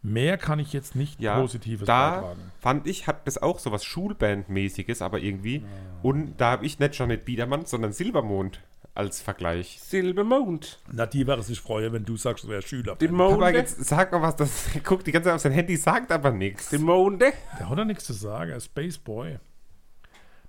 [0.04, 2.52] Mehr kann ich jetzt nicht Ja, Positives da beitragen.
[2.60, 5.64] fand ich, hat das auch so was Schulbandmäßiges, aber irgendwie.
[6.04, 8.62] Und da habe ich nicht Janet Biedermann, sondern Silbermond
[8.94, 9.80] als Vergleich.
[9.82, 10.80] Silbermond.
[10.92, 12.96] Na, die wäre sich freuen, wenn du sagst, du wärst Schüler.
[12.96, 13.50] Die Aber Monde.
[13.52, 16.70] jetzt sag mal was, das guckt die ganze Zeit auf sein Handy, sagt aber nichts.
[16.70, 17.32] Die Monde.
[17.60, 19.38] Der hat doch nichts zu sagen, er ist Spaceboy.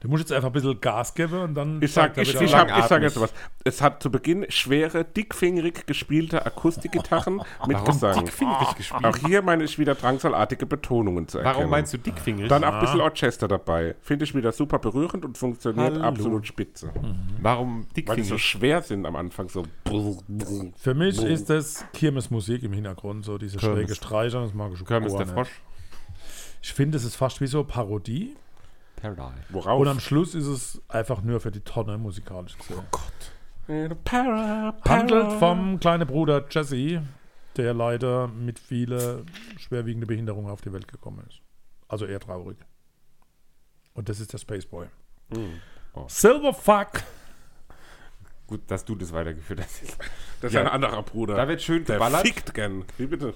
[0.01, 2.41] Du musst jetzt einfach ein bisschen Gas geben und dann Ich sag, steigt er ich,
[2.41, 3.33] ich, hab, ich sag jetzt was.
[3.65, 8.25] Es hat zu Beginn schwere, dickfingerig gespielte Akustikgitarren mit Gesang.
[8.25, 9.05] dickfingerig gespielt?
[9.05, 11.57] Auch hier meine ich wieder drangsalartige Betonungen zu erkennen.
[11.57, 12.49] Warum meinst du dickfingerig?
[12.49, 13.97] Dann auch ein bisschen Orchester dabei.
[14.01, 16.05] Finde ich wieder super berührend und funktioniert Hallo.
[16.05, 16.93] absolut spitze.
[17.43, 17.95] Warum Weil die so
[18.37, 18.43] dickfingerig?
[18.45, 19.49] schwer sind am Anfang.
[19.49, 19.65] So.
[20.77, 23.79] Für mich ist das Kirmesmusik im Hintergrund, so diese Kirmes.
[23.79, 25.35] schräge Streicher, das mag ich schon Körmes gar der.
[25.35, 25.61] Frosch?
[26.63, 28.37] Ich finde, es ist fast wie so Parodie
[29.01, 29.43] Paradise.
[29.51, 29.81] Worauf?
[29.81, 32.83] und am Schluss ist es einfach nur für die Tonne musikalisch gesehen.
[34.05, 37.03] Para, Handelt vom kleinen Bruder Jesse,
[37.57, 39.27] der leider mit vielen
[39.59, 41.41] schwerwiegenden Behinderungen auf die Welt gekommen ist.
[41.87, 42.57] Also eher traurig.
[43.95, 44.87] Und das ist der Spaceboy.
[45.95, 46.05] Oh.
[46.09, 47.03] Silverfuck!
[48.47, 49.99] Gut, dass du das weitergeführt hast.
[50.41, 50.63] Das ist Ja.
[50.63, 51.35] ein anderer Bruder.
[51.35, 52.27] Da wird schön der geballert.
[52.27, 52.85] fickt gern.
[52.97, 53.35] Wie bitte?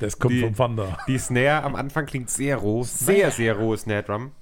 [0.00, 0.98] Das kommt Die- vom Thunder.
[1.06, 4.32] Die Snare am Anfang klingt sehr roh, sehr, sehr rohe Snare Drum.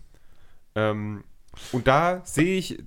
[0.75, 1.25] Ähm,
[1.73, 2.79] und da sehe ich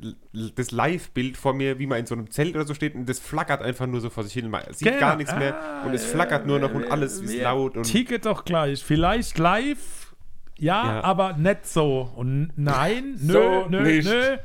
[0.56, 3.20] das Live-Bild vor mir, wie man in so einem Zelt oder so steht und das
[3.20, 4.50] flackert einfach nur so vor sich hin.
[4.50, 5.00] Man sieht Genau.
[5.00, 7.76] gar nichts mehr Ah, und es flackert nur noch und alles ist laut.
[7.76, 8.82] Und Ticket doch gleich.
[8.84, 10.16] Vielleicht live,
[10.58, 11.04] ja, Ja.
[11.04, 12.10] aber nicht so.
[12.16, 14.08] Und nein, nö, So nö, nicht.
[14.08, 14.38] nö.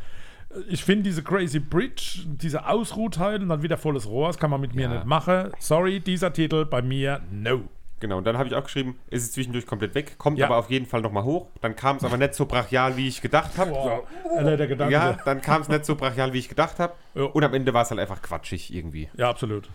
[0.69, 4.61] Ich finde diese Crazy Bridge, diese Ausruhteil und dann wieder volles Rohr, das kann man
[4.61, 4.95] mit mir Ja.
[4.95, 5.51] nicht machen.
[5.61, 7.61] Sorry, dieser Titel bei mir, no.
[8.01, 10.47] Genau, und dann habe ich auch geschrieben, es ist zwischendurch komplett weg, kommt Ja.
[10.47, 11.49] aber auf jeden Fall nochmal hoch.
[11.61, 14.05] Dann kam es aber nicht so brachial, wie ich gedacht habe.
[14.37, 14.93] Alter, der Gedanke.
[14.93, 16.95] Ja, Ja, dann kam es nicht so brachial, wie ich gedacht habe.
[17.15, 17.25] Ja.
[17.25, 19.09] Und am Ende war es halt einfach quatschig irgendwie.
[19.19, 19.69] absolut.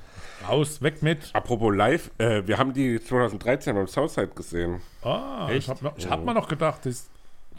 [0.47, 1.29] Raus, weg mit.
[1.33, 4.81] Apropos live, äh, wir haben die 2013 beim Southside gesehen.
[5.03, 5.59] Ah, Echt?
[5.59, 7.09] ich habe ich hab mir noch gedacht, das,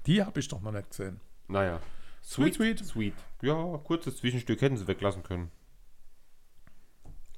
[0.06, 1.20] die habe ich doch noch nicht gesehen.
[1.46, 1.78] Naja.
[2.24, 2.84] Sweet, sweet.
[2.84, 3.14] Sweet.
[3.42, 5.50] Ja, kurzes Zwischenstück hätten sie weglassen können.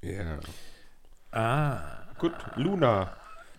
[0.02, 0.38] Ja.
[1.32, 3.12] Ah, Gut, Luna.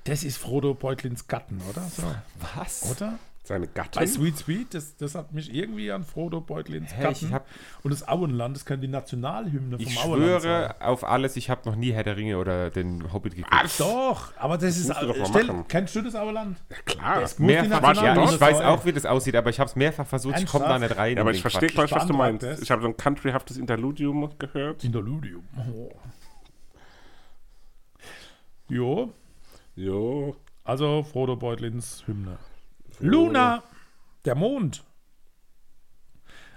[0.05, 1.81] das ist Frodo Beutlins Gatten, oder?
[1.81, 2.03] So,
[2.55, 2.89] Was?
[2.91, 3.17] oder?
[3.47, 4.07] Seine Bei Gattin.
[4.07, 7.27] Sweet Sweet, das, das hat mich irgendwie an Frodo Beutlins Hä, Gatten.
[7.27, 7.45] ich hab-
[7.83, 11.61] und das Auenland, das kann die Nationalhymne vom Ich Auenland schwöre auf alles, ich habe
[11.69, 13.53] noch nie Herr der Ringe oder den Hobbit geguckt.
[13.55, 13.77] Was?
[13.77, 14.87] Doch, aber das ist.
[14.87, 15.65] musst du doch stell, machen.
[15.67, 16.57] kennst du das Auenland?
[16.85, 17.21] Klar.
[17.21, 20.39] Das Mehrfach, ja, ich weiß auch, wie das aussieht, aber ich habe es mehrfach versucht,
[20.39, 21.15] ich komme da nicht rein.
[21.15, 22.41] Ja, aber ich verstehe gleich, was du meinst.
[22.41, 22.61] das.
[22.61, 24.83] Ich habe so ein countryhaftes Interludium gehört.
[24.83, 25.43] Interludium.
[25.71, 25.91] Oh.
[28.69, 29.13] Jo,
[29.75, 30.35] Jo.
[30.63, 32.37] also Frodo Beutlins Hymne.
[32.99, 33.63] Luna,
[34.25, 34.83] der Mond.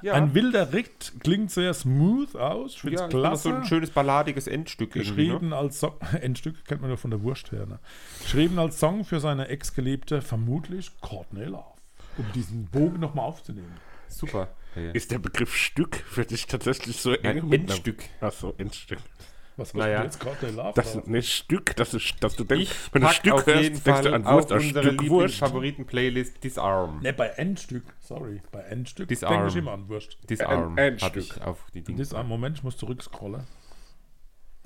[0.00, 2.74] Ja, Ein wilder Ritt klingt sehr smooth aus.
[2.74, 3.42] Ich finde ja es ist klasse.
[3.48, 4.94] so ein schönes balladiges Endstück.
[4.94, 5.56] irgendwie, Geschrieben Ne?
[5.56, 7.66] als Song, Endstück kennt man nur von der Wurst her.
[7.66, 7.80] Ne?
[8.22, 11.64] Geschrieben als Song für seine Ex-Geliebte, vermutlich Courtney Love.
[12.16, 13.72] Um diesen Bogen nochmal aufzunehmen.
[14.06, 14.48] Super.
[14.76, 14.92] Ja.
[14.92, 17.50] Ist der Begriff Stück für dich tatsächlich so eng?
[17.52, 18.04] Endstück.
[18.20, 19.00] Ach so, Endstück.
[19.58, 19.86] Was Naja.
[19.94, 20.04] naja.
[20.04, 20.72] jetzt Courtney Love?
[20.76, 23.46] Das ist nicht Stück, das ist, dass du denkst, Ich wenn du pack Stück auf
[23.46, 25.02] hörst, jeden denkst Fall du an auf Wurst, ein unsere Stück Wurst.
[25.02, 27.00] Lieblingsfavoriten-Playlist Disarm.
[27.02, 27.82] Ne, bei Endstück.
[28.00, 29.32] Sorry, bei Endstück Disarm.
[29.34, 30.16] denke ich immer an Wurst.
[30.30, 31.36] Disarm Ein- ein habe Stück.
[31.36, 32.06] ich auf die Dinge.
[32.14, 33.42] Ein Moment, ich muss zurückscrollen.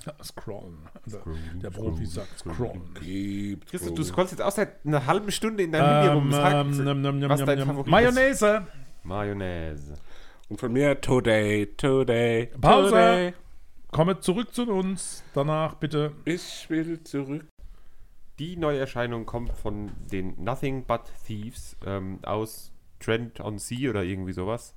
[0.05, 0.79] Ja, scrollen.
[1.07, 1.21] Der,
[1.63, 2.83] der Profi sagt scrollen.
[3.71, 6.25] Christus, du scrollst jetzt auch seit einer halben Stunde in deinem Handy rum.
[6.27, 7.91] Ähm, Sag, ähm, ähm, ähm, was ähm, dein Favorit ist.
[7.91, 8.67] Mayonnaise.
[9.05, 9.95] Mayonnaise.
[10.49, 12.91] Und von mir Today, Today, Pause.
[12.91, 13.35] Today.
[13.93, 15.23] Kommt zurück zu uns.
[15.35, 16.13] Danach bitte.
[16.25, 17.45] Ich will zurück.
[18.39, 24.33] Die Neuerscheinung kommt von den Nothing But Thieves ähm, aus Trent on Sea oder irgendwie
[24.33, 24.75] sowas.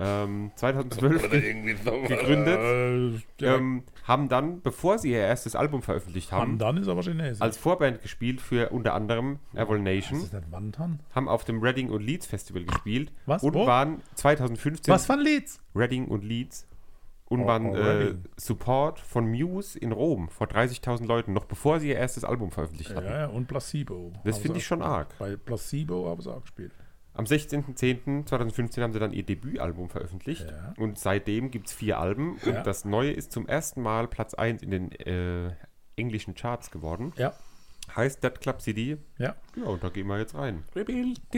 [0.00, 1.92] Ähm, 2012 irgendwie so.
[2.02, 2.58] gegründet.
[2.58, 7.02] Äh, ja, Ähm, haben dann, bevor sie ihr erstes Album veröffentlicht haben, Wandan ist aber
[7.02, 7.40] Chinesisch.
[7.42, 11.00] als Vorband gespielt für unter anderem Evil ist Nation, das nicht Wandan?
[11.14, 13.42] haben auf dem Reading und Leeds Festival gespielt Was?
[13.44, 13.66] und Wo?
[13.66, 15.60] waren 2015 Was von Leeds?
[15.74, 16.66] Reading und Leeds
[17.30, 18.14] und Oh, waren äh.
[18.36, 22.90] Support von Muse in Rom vor 30.000 Leuten, noch bevor sie ihr erstes Album veröffentlicht
[22.90, 23.06] Ja, hatten.
[23.08, 24.12] ja, und Placebo.
[24.24, 25.14] Das Haben finde sie ich schon arg.
[25.18, 26.72] Bei Placebo haben sie auch gespielt.
[27.14, 30.74] Am 16.10.2015 haben sie dann ihr Debütalbum veröffentlicht Ja.
[30.78, 32.62] und seitdem gibt es vier Alben und Ja.
[32.62, 35.52] das neue ist zum ersten Mal Platz 1 in den äh,
[35.96, 37.12] englischen Charts geworden.
[37.16, 37.32] Ja,
[37.96, 38.98] Heißt Dead Club CD.
[39.18, 39.34] ja.
[39.56, 40.62] Ja, und da gehen wir jetzt rein.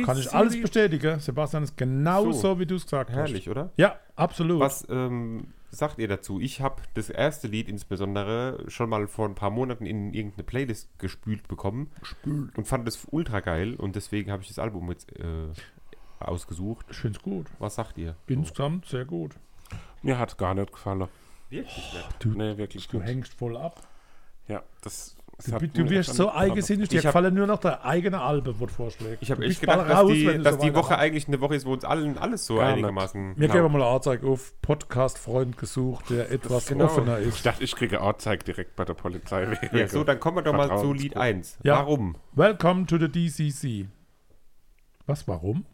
[0.05, 1.19] Kann ich alles bestätigen.
[1.19, 2.59] Sebastian ist genauso, So.
[2.61, 3.65] wie du es gesagt Herrlich, oder?
[3.67, 3.79] hast.
[3.79, 4.61] Ja, absolut.
[4.61, 6.39] Was ähm, sagt ihr dazu?
[6.39, 10.89] Ich habe das erste Lied insbesondere schon mal vor ein paar Monaten in irgendeine Playlist
[10.99, 12.57] gespült bekommen Spült.
[12.57, 15.49] und fand es ultra geil und deswegen habe ich das Album jetzt äh,
[16.21, 16.87] ausgesucht.
[16.91, 17.47] Ich finde es gut.
[17.59, 18.15] Was sagt ihr?
[18.27, 19.35] Insgesamt sehr gut.
[20.03, 21.09] Mir hat gar nicht gefallen.
[21.51, 22.09] Wirklich nicht.
[22.21, 23.09] Du, Nee, wirklich du nicht.
[23.09, 23.81] hängst voll ab.
[24.49, 28.61] Ja, das Du mir wirst so eigensinnig, dir Ich gefallen nur noch der eigene Albe,
[28.61, 29.23] wo du vorschlägst.
[29.23, 31.41] Ich habe Du echt gedacht, dass raus, die, du dass so die Woche eigentlich eine
[31.41, 32.73] Woche ist, wo uns allen alles so Gar nicht.
[32.75, 33.29] einigermaßen.
[33.29, 33.53] Mir genau.
[33.53, 36.85] geben wir mal eine Anzeige auf Podcast-Freund gesucht, der etwas genau.
[36.85, 37.47] offener Ich ist.
[37.47, 39.59] dachte, ich kriege Anzeige direkt bei der Polizei.
[39.73, 41.59] Ja, so, dann kommen wir doch mal zu Lied 1.
[41.63, 41.79] Ja.
[41.79, 42.17] Warum?
[42.35, 43.89] Welcome to the DCC.
[45.07, 45.67] Was, warum?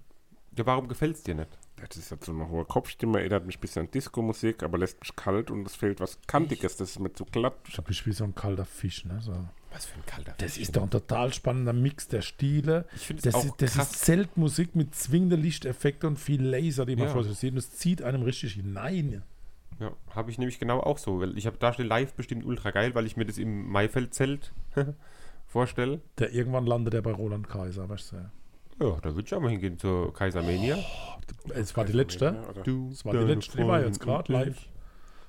[0.56, 1.58] Ja, warum gefällt es dir nicht?
[1.76, 5.00] Das ist jetzt so eine hohe Kopfstimme, erinnert mich ein bisschen an Disco-Musik, aber lässt
[5.00, 7.54] mich kalt und es fehlt was Kantiges, das ist mir zu glatt.
[7.72, 9.20] Du bist wie so ein kalter Fisch, ne?
[9.20, 9.32] So.
[9.72, 12.86] Was für ein kalter Das ist doch ein total spannender Mix der Stile.
[12.96, 13.90] Ich finde es Das, auch ist, das krass.
[13.92, 17.12] ist Zeltmusik mit zwingenden Lichteffekten und viel Laser, die man Ja.
[17.12, 17.52] vor sich sieht.
[17.52, 19.22] Und es zieht einem richtig hinein.
[19.78, 21.20] Ja, habe ich nämlich genau auch so.
[21.20, 24.52] Weil ich habe da steht live bestimmt ultra geil, weil ich mir das im Maifeld-Zelt
[25.46, 26.00] vorstelle.
[26.18, 28.16] Der irgendwann landet er bei Roland Kaiser, weißt du?
[28.84, 30.78] Ja, da würde ich auch mal hingehen zur Kaisermania.
[31.54, 32.30] Es war die letzte.
[32.50, 32.62] Oder?
[32.62, 34.56] Du, Es war die letzte, die war jetzt gerade live.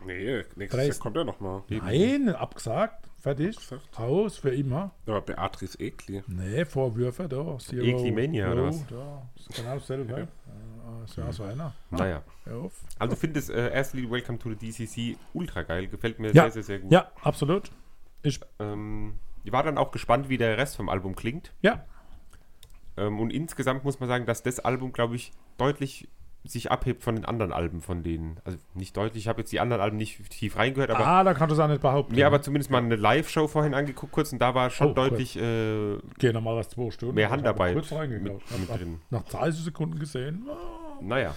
[0.06, 0.92] Nee, nächstes Dresden.
[0.92, 1.64] Jahr kommt er nochmal.
[1.70, 3.10] Nein, abgesagt.
[3.22, 3.56] Fertig.
[3.58, 4.00] Abgesagt.
[4.00, 4.92] Aus für immer.
[5.06, 6.24] Aber Beatrice Egli.
[6.28, 7.58] Nee, Vorwürfe da.
[7.60, 8.86] Zero, Eklimania, oder was?
[8.88, 9.30] Da.
[9.36, 10.28] Ist genau dasselbe.
[11.06, 11.74] Ist ja so einer.
[11.92, 12.24] Naja.
[12.98, 15.88] Also finde das äh, erste Lied Welcome to the DCC ultra geil.
[15.88, 16.44] Gefällt mir Ja.
[16.44, 16.92] sehr, sehr, sehr gut.
[16.92, 17.72] Ja, absolut.
[18.22, 21.52] Ich, Ähm, ich war dann auch gespannt, wie der Rest vom Album klingt.
[21.62, 21.86] ja,
[22.98, 26.10] Ähm, und insgesamt muss man sagen, dass das Album, glaube ich, deutlich
[26.46, 28.40] sich abhebt von den anderen Alben von denen.
[28.46, 31.34] Also nicht deutlich, ich habe jetzt die anderen Alben nicht tief reingehört, aber ah, da
[31.34, 32.16] kannst du es auch nicht behaupten.
[32.16, 35.36] mir aber zumindest mal eine Live-Show vorhin angeguckt kurz und da war schon Oh, deutlich
[35.36, 37.16] äh, Gehen nochmal was zwei Stunden.
[37.16, 38.52] mehr Handarbeit Kurz reingeguckt.
[38.52, 39.02] mit- mit drin.
[39.10, 40.48] Nach 30 Sekunden gesehen.
[41.02, 41.36] naja.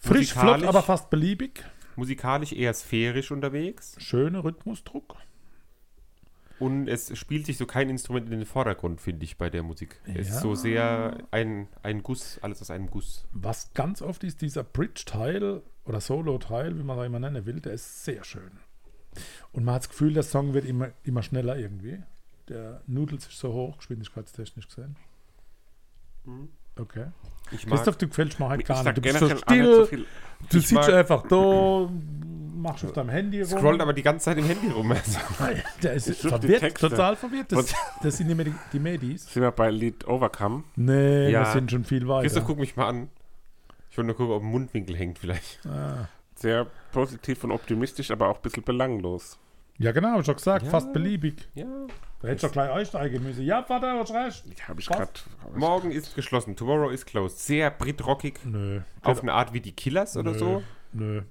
[0.00, 1.64] Frisch, flott, aber fast beliebig.
[1.96, 5.16] Musikalisch eher sphärisch unterwegs Schöner Rhythmusdruck.
[6.60, 10.00] Und es spielt sich so kein Instrument in den Vordergrund, finde ich, bei der Musik.
[10.04, 10.34] Es Ja.
[10.34, 13.26] ist so sehr ein, ein Guss, alles aus einem Guss.
[13.32, 17.72] Was ganz oft ist, dieser Bridge-Teil oder Solo-Teil, wie man da immer nennen will, der
[17.74, 18.50] ist sehr schön.
[19.52, 22.02] Und man hat das Gefühl, der Song wird immer, immer schneller irgendwie.
[22.48, 24.96] Der nudelt sich so hoch, geschwindigkeitstechnisch gesehen.
[26.78, 27.06] Okay.
[27.50, 28.96] Ich mag, Christoph, du gefällst mir halt gar nicht.
[28.96, 30.06] Du bist so nicht so still, viel.
[30.50, 31.88] du Ich sitzt einfach da,
[32.56, 33.58] machst auf deinem Handy rum.
[33.58, 34.92] scrollt aber die ganze Zeit im Handy rum.
[34.92, 35.18] Also.
[35.82, 37.52] Der ist Ich verwirrt, total verwirrt.
[37.52, 39.32] Das, das sind die, die Medis.
[39.32, 40.64] Sind wir bei Lied Overcome?
[40.76, 41.40] Nee, Ja.
[41.40, 42.22] wir sind schon viel weiter.
[42.22, 43.08] Christoph, guck mich mal an.
[43.90, 45.60] Ich wollte nur gucken, ob ein Mundwinkel hängt vielleicht.
[45.66, 46.08] Ah.
[46.34, 49.38] Sehr positiv und optimistisch, aber auch ein bisschen belanglos.
[49.78, 50.70] Ja, genau, hab ich schon gesagt, Ja.
[50.70, 51.48] fast beliebig.
[51.54, 51.64] Ja.
[52.20, 53.44] Da hättest du doch gleich einsteigen müssen.
[53.44, 54.44] Ja, Vater, hast recht.
[54.46, 54.96] Die habe ich Was?
[54.96, 55.10] gerade.
[55.54, 56.56] Morgen ist geschlossen.
[56.56, 57.38] Tomorrow is closed.
[57.38, 58.40] Sehr britrockig.
[58.44, 58.80] Nö.
[59.02, 60.38] Auf eine Art wie die Killers oder Nö.
[60.38, 60.62] so.
[60.92, 61.22] Nö.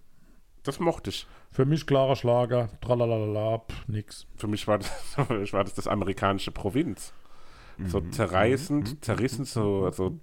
[0.63, 1.28] Das mochte ich.
[1.52, 2.69] Für mich klarer Schlager.
[2.82, 4.28] Tralalala, pff, nix.
[4.38, 4.88] Für mich war das,
[5.28, 7.13] für mich war das, das amerikanische Provinz.
[7.86, 8.12] So Mhm.
[8.12, 10.17] zerreißend, zerrissen, so, so,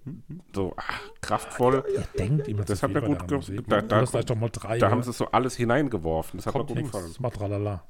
[0.53, 1.85] so ach, kraftvoll.
[1.95, 3.65] Ihr denkt immer Das zu hat mir bei gut der ge- Musik.
[3.69, 4.79] da- Da, da- doch mal drei.
[4.79, 4.91] Da ja.
[4.93, 6.39] haben sie so alles hineingeworfen.
[6.39, 6.91] Das hat mir gut nix.
[6.91, 7.07] gefallen.
[7.09, 7.85] Das macht Tralala.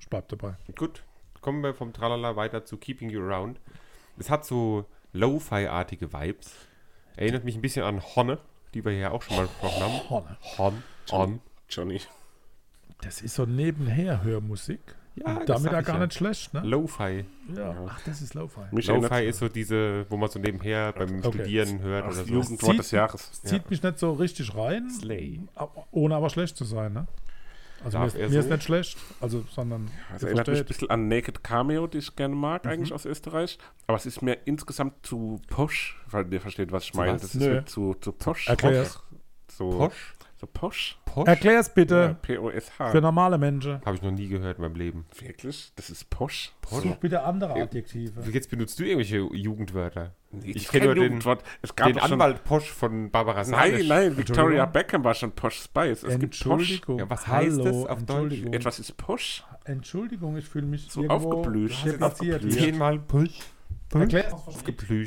[0.00, 0.54] Ich bleib dabei.
[0.78, 1.02] Gut.
[1.46, 3.60] Kommen wir vom Tralala weiter zu Keeping You Around.
[4.18, 6.52] Es hat so Lo-Fi-artige Vibes.
[7.14, 8.38] Erinnert mich ein bisschen an Honne,
[8.74, 10.10] die wir ja auch schon mal besprochen haben.
[10.10, 10.36] Honne.
[10.58, 10.82] Hon.
[11.12, 11.40] On.
[11.70, 12.00] Johnny.
[13.00, 14.80] Das ist so nebenher Hörmusik.
[15.14, 16.06] Ja, Und damit ja gar ja.
[16.06, 16.62] nicht schlecht, ne?
[16.64, 17.24] Lo-Fi.
[17.56, 17.76] Ja.
[17.90, 18.62] Ach, das ist Lo-Fi.
[18.72, 21.28] Lo-Fi ist so diese, wo man so nebenher beim Okay.
[21.28, 22.32] Studieren hört das oder so.
[22.34, 23.30] Jugendwort Zieht- des Jahres.
[23.44, 25.38] Zieht mich nicht so richtig rein, Slay.
[25.92, 27.06] ohne aber schlecht zu sein, ne?
[27.84, 30.64] Also Darf mir, ist, mir ist nicht schlecht, also, sondern Das ihr erinnert mich ein
[30.64, 32.70] bisschen an Naked Cameo, die ich gerne mag, Mhm.
[32.70, 33.58] eigentlich aus Österreich.
[33.86, 37.14] Aber es ist mir insgesamt zu posch, weil ihr versteht, was ich meine.
[37.14, 37.22] was?
[37.22, 37.54] Das ist Nö.
[37.54, 38.48] mir zu, zu posch.
[38.48, 39.00] Erklär's.
[39.52, 40.14] So, Posch?
[40.38, 40.98] So posch.
[41.06, 41.26] Posch?
[41.28, 42.90] Erklär's Ja, bitte P-O-S-H.
[42.90, 43.80] für normale Menschen.
[43.86, 45.06] Habe ich noch nie gehört in meinem Leben.
[45.18, 45.72] Wirklich?
[45.76, 46.52] Das ist posch?
[46.68, 48.20] Such bitte andere Adjektive.
[48.30, 50.14] Jetzt benutzt du irgendwelche Jugendwörter.
[50.42, 51.42] Ich das kenne nur den, Jugendwort.
[51.62, 53.88] Es gab den Anwalt Posch von Barbara Nein, Salisch.
[53.88, 54.72] nein, Victoria Entschuldigung?
[54.72, 56.02] Beckham war schon Posh Spice.
[56.02, 56.70] Es gibt Posch.
[56.70, 56.98] Entschuldigung.
[56.98, 58.10] Ja, was heißt Hallo, das auf Deutsch?
[58.10, 58.52] Entschuldigung.
[58.52, 59.44] Etwas ist Posch.
[59.64, 61.72] Entschuldigung, ich fühle mich So irgendwo aufgeblüht.
[62.00, 62.52] Aufgeblüht.
[62.52, 63.30] Zehnmal Posch.
[63.94, 64.24] Erklär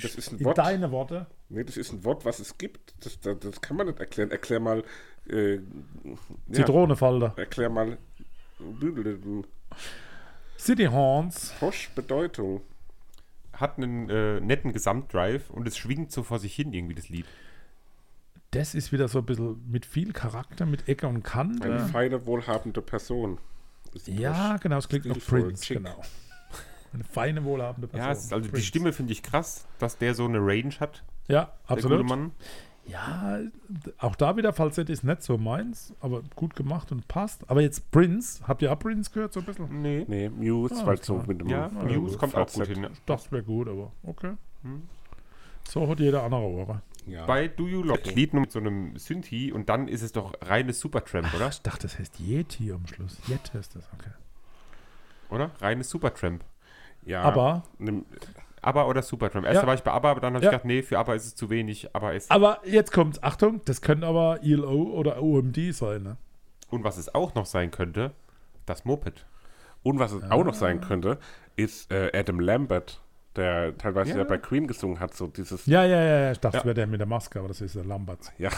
[0.01, 0.57] Das ist ein in Wort.
[0.57, 1.27] deine Worte.
[1.49, 2.93] Nee, das ist ein Wort, was es gibt.
[3.03, 4.31] Das, das, das kann man nicht erklären.
[4.31, 4.83] Erklär mal.
[5.29, 5.59] Äh, ja,
[6.51, 7.33] Zitronenfalter.
[7.37, 7.97] erklär mal.
[10.57, 11.53] City Horns.
[11.59, 12.61] Posch Bedeutung.
[13.59, 17.25] Hat einen äh, netten Gesamtdrive und es schwingt so vor sich hin irgendwie das Lied.
[18.51, 21.79] Das ist wieder so ein bisschen mit viel Charakter, mit Ecke und Eine Kante.
[21.91, 23.37] feine, wohlhabende Person.
[23.93, 25.63] Ist Ja, genau, es klingt Stilvoll, Prince.
[25.63, 25.77] chic.
[25.77, 26.01] Genau.
[26.93, 28.03] Eine feine, wohlhabende Person.
[28.03, 28.65] Ja, also die Prince.
[28.65, 31.03] Stimme finde ich krass, dass der so eine Range hat.
[31.27, 31.99] Ja, Der absolut.
[31.99, 32.31] gute Mann.
[32.89, 33.39] Ja,
[33.99, 37.49] auch da wieder Falsett ist nicht so meins, aber gut gemacht und passt.
[37.49, 39.81] Aber jetzt Prince, habt ihr auch Prince gehört so ein bisschen?
[39.81, 40.05] Nee.
[40.07, 42.83] Nee, Muse, Ah, weil so mit dem Ja, Ja, Muse kommt auch gut hin.
[42.83, 42.89] Ja.
[42.91, 44.33] Ich dachte, es wäre gut, aber okay.
[45.67, 46.81] So hat jeder andere Ohren.
[47.05, 47.25] Ja.
[47.25, 50.33] Bei Do You Love Lied nur mit so einem Synthi und dann ist es doch
[50.41, 51.47] reines Supertramp, oder?
[51.49, 53.17] Ich dachte, das heißt Yeti am Schluss.
[53.27, 54.11] Yeti ist das, okay.
[55.29, 55.51] Oder?
[55.59, 56.43] Reines Supertramp.
[57.05, 58.05] Ja, Aber- nimm-
[58.61, 59.45] ABBA oder Supertramp.
[59.45, 59.67] Erst Ja.
[59.67, 60.49] war ich bei ABBA, aber dann habe Ja.
[60.49, 61.95] ich gedacht, nee, für ABBA ist es zu wenig.
[61.95, 62.31] ABBA ist.
[62.31, 66.03] Aber jetzt kommt's, Achtung, das könnte aber ILO oder OMD sein.
[66.03, 66.17] Ne?
[66.69, 68.11] Und was es auch noch sein könnte,
[68.65, 69.25] das Moped.
[69.83, 71.17] Und was es auch noch sein könnte,
[71.55, 73.01] ist äh, Adam Lambert,
[73.35, 74.23] der teilweise Ja.
[74.25, 75.65] bei Queen gesungen hat, so dieses.
[75.65, 76.59] Ja, ja, ja, ja, ich dachte, Ja.
[76.61, 78.31] es wäre der mit der Maske, aber das ist der Lambert.
[78.37, 78.49] Ja.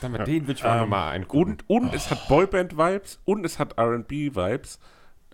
[0.00, 0.22] Dann ja.
[0.24, 1.58] den will ich auch Ähm, nochmal angucken.
[1.66, 4.78] Und, und es hat Boyband-Vibes und es hat RB-Vibes.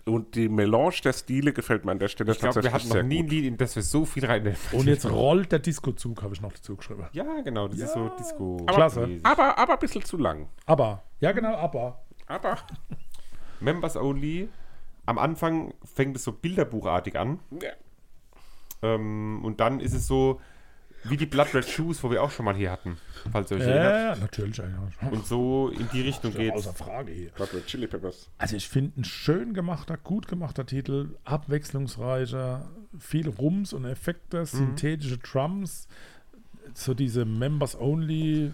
[0.07, 2.93] Und die Melange der Stile gefällt mir an der Stelle ich glaube, wir hatten noch
[2.93, 3.31] sehr nie ein gut.
[3.31, 4.55] Lied, in das wir so viel rein.
[4.71, 7.05] Und jetzt rollt der Disco-Zug, habe ich noch dazu geschrieben.
[7.11, 8.57] Ja, genau, das ist so Disco.
[8.65, 9.19] Klasse.
[9.23, 10.47] Aber, aber ein bisschen zu lang.
[10.65, 12.01] Aber, ja genau, aber.
[12.27, 12.57] Aber
[13.59, 14.49] Members Only.
[15.05, 17.39] Am Anfang fängt es so bilderbuchartig an.
[17.61, 17.71] ja.
[18.83, 20.39] Ähm, und dann ist es so
[21.09, 22.97] wie die Blood Red Shoes, wo wir auch schon mal hier hatten.
[23.31, 24.17] Falls ihr euch Ja, erinnert.
[24.17, 24.61] ja, natürlich.
[25.11, 26.55] Und so in die Richtung geht's.
[26.55, 27.29] Außer Frage hier.
[27.31, 28.29] Blood Red Chili Peppers.
[28.37, 35.17] Also ich finde ein schön gemachter, gut gemachter Titel, abwechslungsreicher, viel Rums und Effekte, synthetische
[35.17, 35.87] Drums,
[36.73, 38.51] so diese Members-Only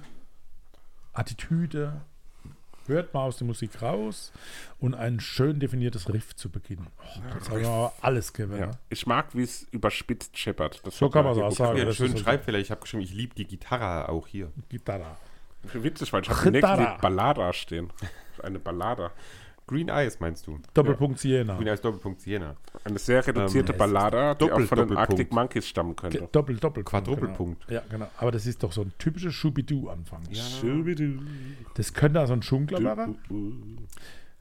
[1.14, 2.02] Attitüde.
[2.88, 4.32] Hört mal aus der Musik raus
[4.80, 6.88] und ein schön definiertes Riff zu Beginn.
[7.00, 8.46] Oh, das hat aber alles Ja.
[8.46, 8.78] gewonnen.
[8.90, 10.82] Ich mag, wie es überspitzt scheppert.
[10.86, 11.78] Das So hat kann man hier auch sagen.
[11.78, 12.60] Ja, das schönen Schreibfehler.
[12.60, 14.52] Ich habe geschrieben, ich liebe die Gitarre auch hier.
[14.70, 15.16] Gitarre.
[15.74, 17.90] Witzig, weil ich habe nächsten Ballada stehen.
[18.42, 19.12] Eine Ballada.
[19.68, 20.60] Green Eyes meinst du?
[20.74, 21.56] Doppelpunkt Siena.
[21.56, 22.56] Green Eyes Doppelpunkt Siena.
[22.84, 24.98] Eine sehr reduzierte Ähm, Ballada, die auch Doppel- von den.
[24.98, 26.30] Arctic Monkeys stammen Ge- könnte.
[26.32, 26.84] Doppel, Doppel.
[26.84, 27.68] Quadruppelpunkt.
[27.68, 27.80] Genau.
[27.82, 28.08] Ja, genau.
[28.18, 30.22] Aber das ist doch so ein typischer Schubidu-Anfang.
[30.34, 31.22] Schubidu.
[31.76, 33.18] Das könnte also ein Schunkler werden.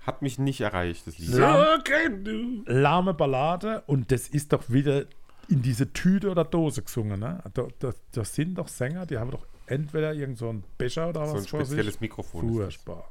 [0.00, 1.32] Hat mich nicht erreicht, das Lied.
[1.34, 2.62] Do.
[2.66, 5.04] lahme Ballade und das ist doch wieder
[5.48, 7.20] in diese Tüte oder Dose gesungen.
[7.20, 7.42] Ne?
[7.54, 11.26] Da, da, das sind doch Sänger, die haben doch entweder irgend so einen Becher oder
[11.26, 11.68] So was ein vor sich.
[11.68, 12.48] spezielles Mikrofon.
[12.52, 13.10] Furchtbar.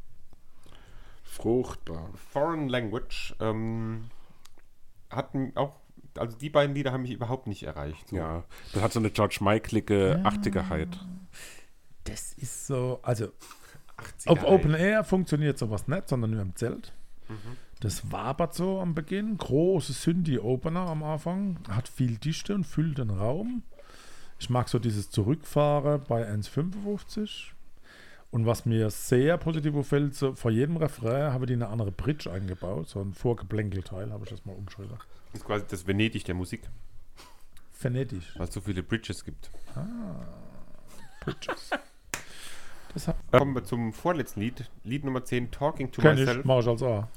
[1.31, 2.09] Fruchtbar.
[2.31, 4.09] Foreign Language ähm,
[5.09, 5.79] hatten auch,
[6.17, 8.09] also die beiden Lieder haben mich überhaupt nicht erreicht.
[8.09, 8.17] So.
[8.17, 10.99] Ja, das hat so eine George Michaelige Achtigkeit.
[12.03, 13.27] Das ist so, also
[13.97, 14.43] 80er auf.
[14.43, 16.91] Open Air funktioniert sowas nicht, sondern nur im Zelt.
[17.29, 17.57] Mhm.
[17.79, 19.37] Das wabert so am Beginn.
[19.37, 21.59] Große Synthi-Opener am Anfang.
[21.69, 23.63] Hat viel Dichte und füllt den Raum.
[24.37, 27.53] Ich mag so dieses Zurückfahren bei 1,55.
[28.31, 32.31] Und was mir sehr positiv auffällt, so vor jedem Refrain habe ich eine andere Bridge
[32.31, 32.87] eingebaut.
[32.87, 34.93] So ein Vorgeplänkelteil habe ich das mal umgeschrieben.
[35.33, 36.61] Das ist quasi das Venedig der Musik,
[37.79, 38.23] Venedig.
[38.37, 39.51] weil es so viele Bridges gibt.
[41.21, 41.69] Bridges.
[42.93, 44.69] Das hat, Kommen wir zum vorletzten Lied.
[44.83, 46.43] Lied Nummer 10, Talking to kenn ich, Myself.
[46.43, 47.07] mach ich als A.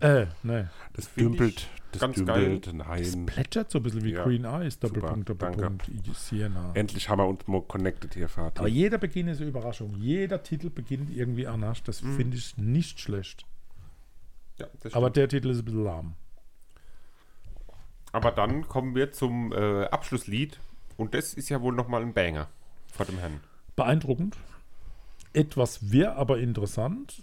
[0.00, 0.64] Äh, nee.
[0.94, 3.26] Das dümpelt, das ganz dümpelt, Das nein.
[3.26, 4.24] plätschert so ein bisschen wie Ja.
[4.24, 4.78] Green Eyes.
[4.78, 6.70] Doppelpunkt, Super, Doppelpunkt, Siena.
[6.74, 8.60] Endlich haben wir uns mal connected hier, Vater.
[8.60, 9.94] Aber jeder Beginn ist eine Überraschung.
[9.98, 11.82] Jeder Titel beginnt irgendwie anders.
[11.82, 13.44] Das finde ich nicht schlecht.
[14.58, 16.14] Ja, das Aber der Titel ist ein bisschen lahm.
[18.12, 20.58] Aber dann kommen wir zum äh, Abschlusslied.
[20.96, 22.48] Und das ist ja wohl nochmal ein Banger
[22.92, 23.40] vor dem Herrn.
[23.76, 24.36] Beeindruckend.
[25.32, 27.22] Etwas wirr, aber interessant.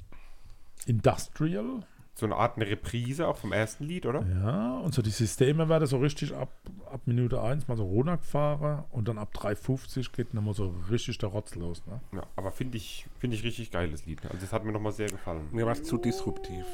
[0.85, 1.83] Industrial.
[2.19, 4.25] So eine Art eine Reprise auch vom ersten Lied, oder?
[4.25, 6.49] Ja, und so die Systeme werden so richtig ab,
[6.91, 11.29] ab Minute 1 mal so runtergefahren und dann ab 3,50 geht nochmal so richtig der
[11.29, 11.83] Rotz los.
[11.85, 11.99] Ne?
[12.13, 14.25] Ja, aber finde ich, finde ich richtig geiles Lied.
[14.25, 15.47] Also das hat mir nochmal sehr gefallen.
[15.51, 16.65] Mir war es zu disruptiv.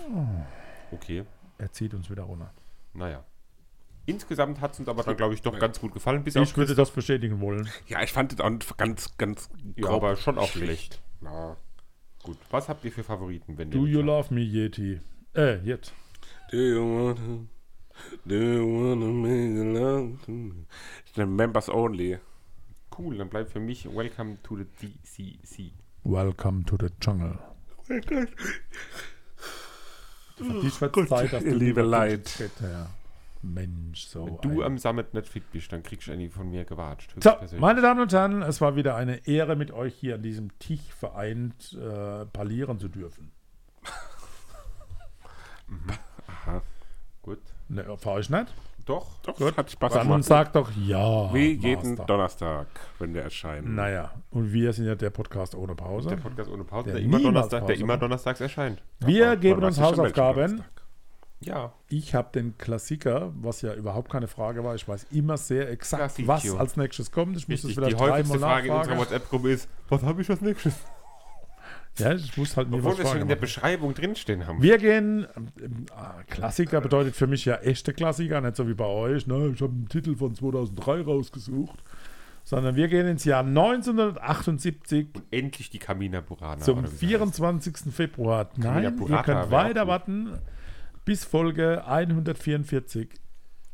[0.92, 1.26] Okay,
[1.58, 2.52] Er zieht uns wieder runter.
[2.94, 3.24] naja.
[4.06, 6.24] Insgesamt hat es uns aber dann, glaube ich, doch ganz gut gefallen.
[6.26, 7.70] Bis Ich würde das bestätigen wollen.
[7.88, 11.02] Ja, ich fand es auch ganz, ganz ja, grob aber schon auch schlecht.
[11.22, 11.56] Ja.
[12.22, 12.38] Gut.
[12.50, 15.00] Was habt ihr für Favoriten, wenn Do ihr you mit- love me, Yeti?
[15.36, 15.94] Äh, jetzt.
[16.52, 17.46] Do you wanna,
[18.26, 20.66] do you wanna make love to me?
[21.06, 22.20] Ich nehme Members Only.
[22.96, 25.72] Cool, dann bleibt für mich Welcome to the DCC.
[26.04, 27.40] Welcome to the jungle.
[27.84, 28.00] Für
[30.62, 32.30] dich wird Gott, Zeit, dass ihr du liebe Leid.
[32.62, 32.90] ja.
[33.42, 34.26] Mensch, so.
[34.26, 37.14] Wenn du ein- am Summit nicht fit bist, dann kriegst du eigentlich von mir gewatscht.
[37.22, 40.58] So, meine Damen und Herren, es war wieder eine Ehre, mit euch hier an diesem
[40.60, 43.32] Tisch vereint äh, parlieren zu dürfen.
[47.22, 47.40] Gut.
[47.70, 48.54] Ne, euch nicht?
[48.86, 49.18] Doch.
[49.22, 49.56] Doch, Gut.
[49.56, 50.24] hat Spaß Dann gemacht.
[50.26, 51.34] sagt doch ja.
[51.34, 52.06] Wie jeden Master.
[52.06, 52.68] Donnerstag,
[53.00, 53.76] wenn wir erscheinen.
[53.76, 56.10] Naja, und wir sind ja der Podcast ohne Pause.
[56.10, 58.02] Der Podcast ohne Pause, Der der, immer, Donnerstag, der Pause immer macht.
[58.02, 58.84] donnerstags erscheint.
[59.00, 60.66] Wir Aber geben uns Hausaufgaben.
[61.40, 61.74] Ja.
[61.90, 64.76] Ich habe den Klassiker, was ja überhaupt keine Frage war.
[64.76, 67.38] Ich weiß immer sehr exakt, Klassik, was als nächstes kommt.
[67.38, 67.76] Ich muss Richtig.
[67.76, 68.98] das Die vielleicht häufigste Frage in unserer.
[68.98, 70.74] WhatsApp-Gruppe ist, was habe ich als nächstes?
[72.00, 73.22] Ja, ich muss halt mir Obwohl was wir schon fragen.
[73.24, 74.62] in der Beschreibung drinstehen haben.
[74.62, 75.86] Wir gehen, ähm,
[76.28, 79.74] Klassiker bedeutet für mich ja echte Klassiker, nicht so wie bei euch, ne, ich habe
[79.74, 81.84] einen Titel von 2003 rausgesucht,
[82.44, 86.62] sondern wir gehen ins Jahr 1978 Endlich die Kamina Burana.
[86.62, 87.94] zum oder wie sie 24.
[87.94, 88.50] Februar.
[88.58, 90.40] Nein, ihr könnt weiter warten
[91.06, 93.10] bis Folge 144.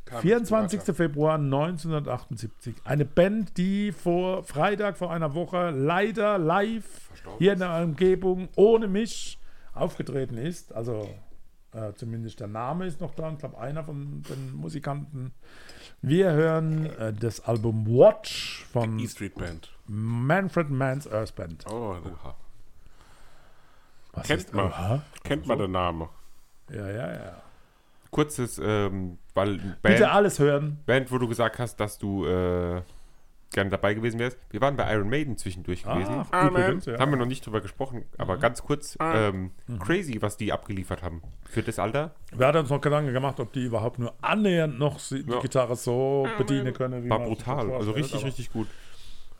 [0.10, 0.80] Kam 24.
[0.80, 0.93] weiter.
[0.93, 2.76] Februar 1978.
[2.84, 8.88] Eine Band, die vor Freitag vor einer Woche leider live hier in der Umgebung ohne
[8.88, 9.39] mich
[9.74, 10.74] aufgetreten ist.
[10.74, 11.07] Also
[11.74, 13.32] äh, zumindest der Name ist noch da.
[13.32, 15.32] Ich glaube, einer von den Musikanten.
[16.01, 19.72] Wir hören äh, das Album Watch von E Street Band.
[19.86, 21.66] Manfred Mann's Earth Band.
[21.70, 21.95] Oh.
[24.14, 24.68] Was kennt man.
[24.68, 25.01] Aha.
[25.24, 26.10] Kennt man den Namen.
[26.72, 27.41] Ja, ja, ja.
[28.12, 30.80] Kurzes, ähm, weil Band, Bitte alles hören.
[30.86, 32.82] Band, wo du gesagt hast, dass du äh,
[33.51, 34.38] gerne dabei gewesen wärst.
[34.51, 36.26] Wir waren bei Iron Maiden zwischendurch gewesen.
[36.32, 36.99] Ach, übrigens, Da ja.
[36.99, 41.22] haben wir noch nicht drüber gesprochen, aber ganz kurz, ähm, crazy, was die abgeliefert haben.
[41.45, 42.12] Für das Alter.
[42.36, 45.39] Wir hatten uns noch Gedanken gemacht, ob die überhaupt nur annähernd noch die Ja.
[45.39, 47.03] Gitarre so bedienen können.
[47.03, 47.72] Wie War brutal.
[47.72, 48.68] Also richtig, richtig gut.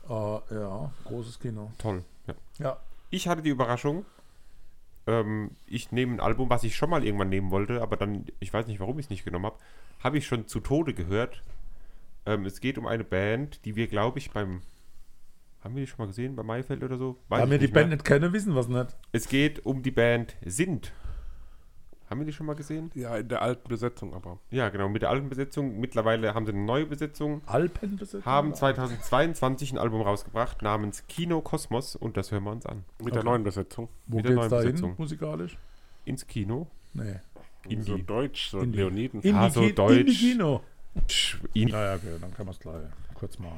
[0.08, 1.70] Äh, ja, großes Kino.
[1.78, 2.02] Toll.
[2.26, 2.34] Ja.
[2.58, 2.76] Ja.
[3.10, 4.04] Ich hatte die Überraschung,
[5.10, 8.52] ähm, ich nehme ein Album, was ich schon mal irgendwann nehmen wollte, aber dann, ich
[8.52, 9.58] weiß nicht, warum ich es nicht genommen habe,
[10.02, 11.42] habe ich schon zu Tode gehört.
[12.26, 14.62] Ähm, es geht um eine Band, die wir, glaube ich, beim.
[15.64, 16.36] Haben wir die schon mal gesehen?
[16.36, 17.18] Bei Maifeld oder so?
[17.28, 17.74] Weiß ich wir die mehr.
[17.74, 18.96] Band nicht kennen, wissen wir es nicht.
[19.12, 20.92] Es geht um die Band Sind.
[22.10, 22.90] Haben wir die schon mal gesehen?
[22.94, 24.38] Ja, in der alten Besetzung aber.
[24.50, 25.78] Ja, genau, mit der alten Besetzung.
[25.78, 27.40] Mittlerweile haben sie eine neue Besetzung.
[27.46, 28.24] Alpenbesetzung?
[28.24, 32.84] Haben 2022 ein Album rausgebracht namens Kino Kosmos und das hören wir uns an.
[33.02, 33.88] Mit der neuen Besetzung.
[34.08, 34.94] Wo mit der geht's neuen da hin, Besetzung.
[34.98, 35.56] musikalisch?
[36.04, 36.66] Ins Kino.
[36.94, 37.20] Nee.
[37.68, 39.20] In so die- Deutsch, so in die- Leoniden.
[39.20, 39.96] In Ah, die so Ki- Deutsch.
[40.00, 40.60] In die Kino.
[41.54, 42.74] In Naja, okay, dann kann man es gleich
[43.14, 43.52] kurz mal.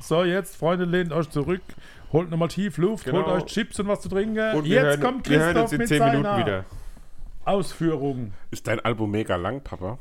[0.00, 1.62] So, jetzt, Freunde, lehnt euch zurück.
[2.12, 3.18] Holt nochmal tief Luft, Genau.
[3.18, 4.56] holt euch Chips und was zu trinken.
[4.56, 6.64] Und jetzt hören, kommt wir hören Christoph uns in mit 10 Minuten seiner wieder.
[7.44, 8.32] Ausführung.
[8.50, 9.98] Ist dein Album mega lang, Papa?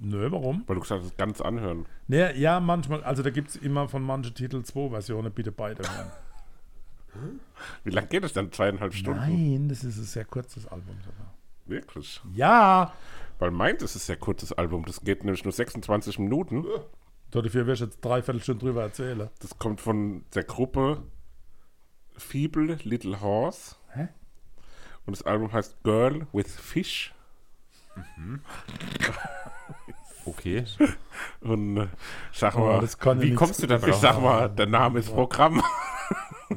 [0.00, 0.62] Nö, warum?
[0.66, 1.86] Weil du gesagt hast, ganz anhören.
[2.06, 5.82] Nee, ja, manchmal, also da gibt es immer von manchen Titeln zwei Versionen, bitte beide
[5.82, 6.10] hören.
[7.84, 8.52] Wie lang geht es dann?
[8.52, 9.18] Zweieinhalb Stunden?
[9.20, 11.34] Nein, das ist ein sehr kurzes Album sogar.
[11.66, 12.20] Wirklich?
[12.32, 12.92] Ja!
[13.38, 14.84] Weil meint es ist ein sehr kurzes Album.
[14.84, 16.64] Das geht nämlich nur 26 Minuten.
[17.30, 19.28] Dafür wirst du jetzt dreiviertel Stunden drüber erzählen.
[19.40, 21.02] Das kommt von der Gruppe
[22.16, 23.76] Feeble Little Horse.
[23.92, 24.08] Hä?
[25.08, 27.14] Und das Album heißt Girl with Fish.
[30.26, 30.62] Okay.
[31.40, 31.86] Und äh,
[32.34, 33.94] sag Oh, mal, das ja Wie kommst du da ich drauf?
[33.94, 35.62] sag mal, der Name ist Programm.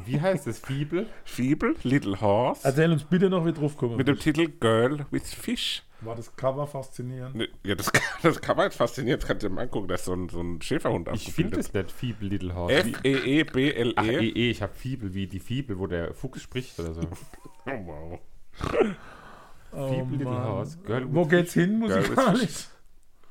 [0.05, 0.59] Wie heißt es?
[0.59, 1.07] Fibel?
[1.23, 2.61] Feeble Little Horse.
[2.67, 3.95] Erzähl uns bitte noch, wie drauf kommen.
[3.95, 5.83] mit dem Titel Girl with Fish.
[6.01, 7.35] War das Cover faszinierend?
[7.35, 7.89] Ne, Ja, das,
[8.23, 9.23] das kann man jetzt faszinierend.
[9.23, 9.87] Das kannst du dir mal angucken.
[9.87, 12.85] Da ist so ein, so ein Schäferhund Ich finde es nicht Fibel Little Horse.
[12.85, 14.17] Wie- Ach, F-E-E-B-L-E.
[14.17, 17.01] eh, eh, ich habe Fibel wie die Fibel, wo der Fuchs spricht oder so.
[17.67, 18.19] Oh, wow.
[19.73, 20.27] Oh, Little.
[20.43, 20.77] Horse.
[20.85, 22.67] Girl Wo geht's hin musikalisch?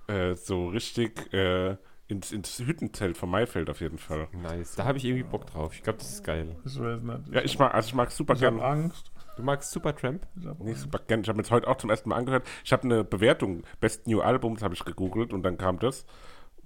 [0.07, 1.77] Äh, so richtig äh,
[2.09, 4.27] ins, ins Hüttenzelt von Maifeld auf jeden Fall.
[4.33, 4.75] Nice.
[4.75, 5.75] Da habe ich irgendwie Bock drauf.
[5.75, 6.57] Ich glaube, das ist geil.
[6.65, 7.29] Ich weiß nicht.
[7.35, 8.65] Ja, ich mag, also ich mag super ich habe gern.
[8.67, 9.13] Angst.
[9.37, 10.27] Du magst Supertramp?
[10.39, 10.83] Ich hab Nee, Angst.
[10.83, 11.21] super gern.
[11.21, 12.47] Ich habe mir das heute auch zum ersten Mal angehört.
[12.65, 16.05] Ich habe eine Bewertung, Best New Albums habe ich gegoogelt und dann kam das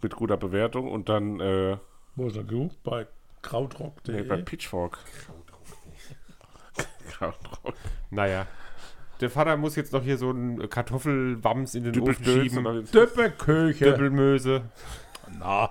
[0.02, 1.76] mit guter Bewertung und dann äh,
[2.14, 2.82] Wo ist der geguckt?
[2.84, 3.06] Bei
[3.42, 4.14] krautrock.de.
[4.14, 4.98] nee, bei Pitchfork.
[7.18, 7.74] Krautrock.
[8.10, 8.46] Naja.
[9.20, 12.86] Der Vater muss jetzt noch hier so einen Kartoffelwams in den Ofen schieben.
[12.92, 13.84] Döppeköche.
[13.84, 14.62] Döppelmöse.
[15.38, 15.70] Na.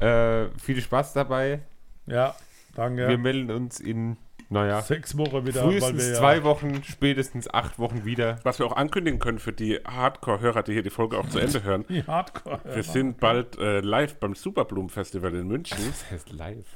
[0.00, 1.60] Äh, viel Spaß dabei.
[2.06, 2.34] Ja,
[2.74, 3.08] danke.
[3.08, 4.16] Wir melden uns in,
[4.50, 8.38] naja, Sechs Wochen wieder, weil frühestens wir ja zwei Wochen, spätestens acht Wochen wieder.
[8.44, 11.62] Was wir auch ankündigen können für die Hardcore-Hörer, die hier die Folge auch zu Ende
[11.62, 11.84] hören.
[11.88, 12.60] die Hardcore.
[12.64, 15.78] Wir sind bald äh, live beim Superblumen-Festival in München.
[15.86, 16.66] Das heißt live.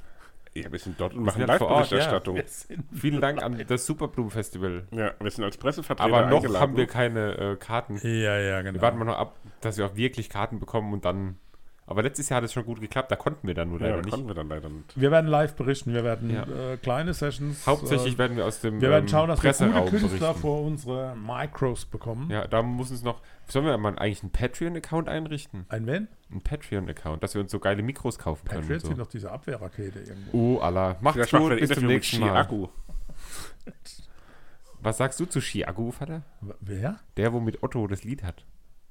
[0.55, 2.39] Ja, wir sind dort und machen ja Live-Berichterstattung.
[2.47, 4.87] Sind Vielen Dank an das Superblumen-Festival.
[4.91, 6.61] Ja, wir sind als Pressevertreter Aber noch eingeladen.
[6.63, 7.99] haben wir keine äh, Karten.
[8.03, 8.75] ja, ja, genau.
[8.75, 11.39] Wir warten mal noch ab, dass wir auch wirklich Karten bekommen und dann.
[11.85, 13.97] Aber letztes Jahr hat es schon gut geklappt, da konnten wir dann nur ja, leider
[13.99, 14.11] da nicht.
[14.13, 14.99] konnten wir dann leider nicht.
[15.01, 15.93] Wir werden live berichten.
[15.93, 16.45] Wir werden Ja.
[16.45, 17.67] äh, kleine Sessions.
[17.67, 20.41] Hauptsächlich äh, werden wir aus dem wir werden ähm, schauen, dass wir gute Künstler berichten.
[20.41, 22.31] vor unsere Micros bekommen.
[22.31, 23.21] Ja, da muss uns noch.
[23.49, 25.67] Sollen wir mal eigentlich einen Patreon-Account einrichten?
[25.69, 26.09] Ein wenn?
[26.31, 28.61] Einen Patreon-Account, dass wir uns so geile Mikros kaufen können.
[28.63, 29.03] Patriots und sind so.
[29.05, 30.57] doch diese Abwehrrakete irgendwo.
[30.57, 30.97] Oh, Allah.
[31.01, 32.29] Macht's gut, ein bis zum nächsten Mal.
[32.45, 32.71] Chiago.
[34.81, 36.23] Was sagst du zu Chiago, Vater?
[36.61, 36.99] Wer?
[37.17, 38.45] Der, wo mit Otto das Lied hat.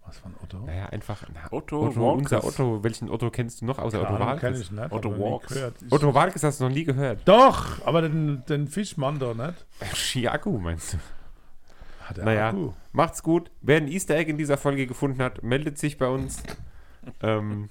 [0.06, 0.58] Was von Otto?
[0.66, 1.24] Naja, einfach.
[1.34, 2.32] Na, Otto Otto Walkes.
[2.32, 2.84] unser Otto.
[2.84, 4.60] Welchen Otto kennst du noch außer Otto Walkes?
[4.60, 4.91] ich nicht.
[4.91, 5.41] Otto.
[5.86, 7.20] Ich- Otto Walkes hast du noch nie gehört.
[7.26, 9.66] Doch, aber den, den Fischmann doch nicht.
[9.93, 10.97] Chiago meinst du?
[12.06, 12.74] Hat er Naja, Akku?
[12.93, 13.52] macht's gut.
[13.62, 16.41] Wer ein Easter Egg in dieser Folge gefunden hat, meldet sich bei uns.
[17.22, 17.70] ähm,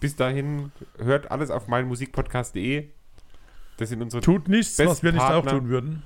[0.00, 2.88] bis dahin hört alles auf meinmusikpodcast.de.
[3.78, 4.20] Das sind unsere.
[4.22, 5.50] Tut nichts, was wir nicht auch Partner.
[5.52, 6.02] tun würden.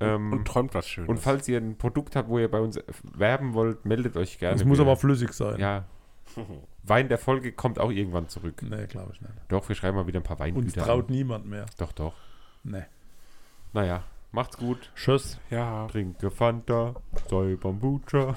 [0.00, 1.08] Ähm, Und träumt was Schönes.
[1.08, 4.56] und falls ihr ein Produkt habt, wo ihr bei uns werben wollt, meldet euch gerne.
[4.56, 5.58] Es muss aber flüssig sein.
[5.60, 5.84] Ja.
[6.82, 8.62] Wein der Folge kommt auch irgendwann zurück.
[8.62, 9.32] Nee, glaube ich nicht.
[9.48, 10.82] Doch, wir schreiben mal wieder ein paar Uns Weingüter.
[10.84, 11.12] traut an.
[11.14, 11.66] niemand mehr.
[11.78, 12.14] Doch, doch.
[12.62, 12.84] Nee.
[13.72, 14.90] Naja, macht's gut.
[14.94, 15.38] Tschüss.
[15.50, 15.86] ja.
[15.88, 16.94] Trinke Fanta,
[17.28, 18.36] sei Bambucha.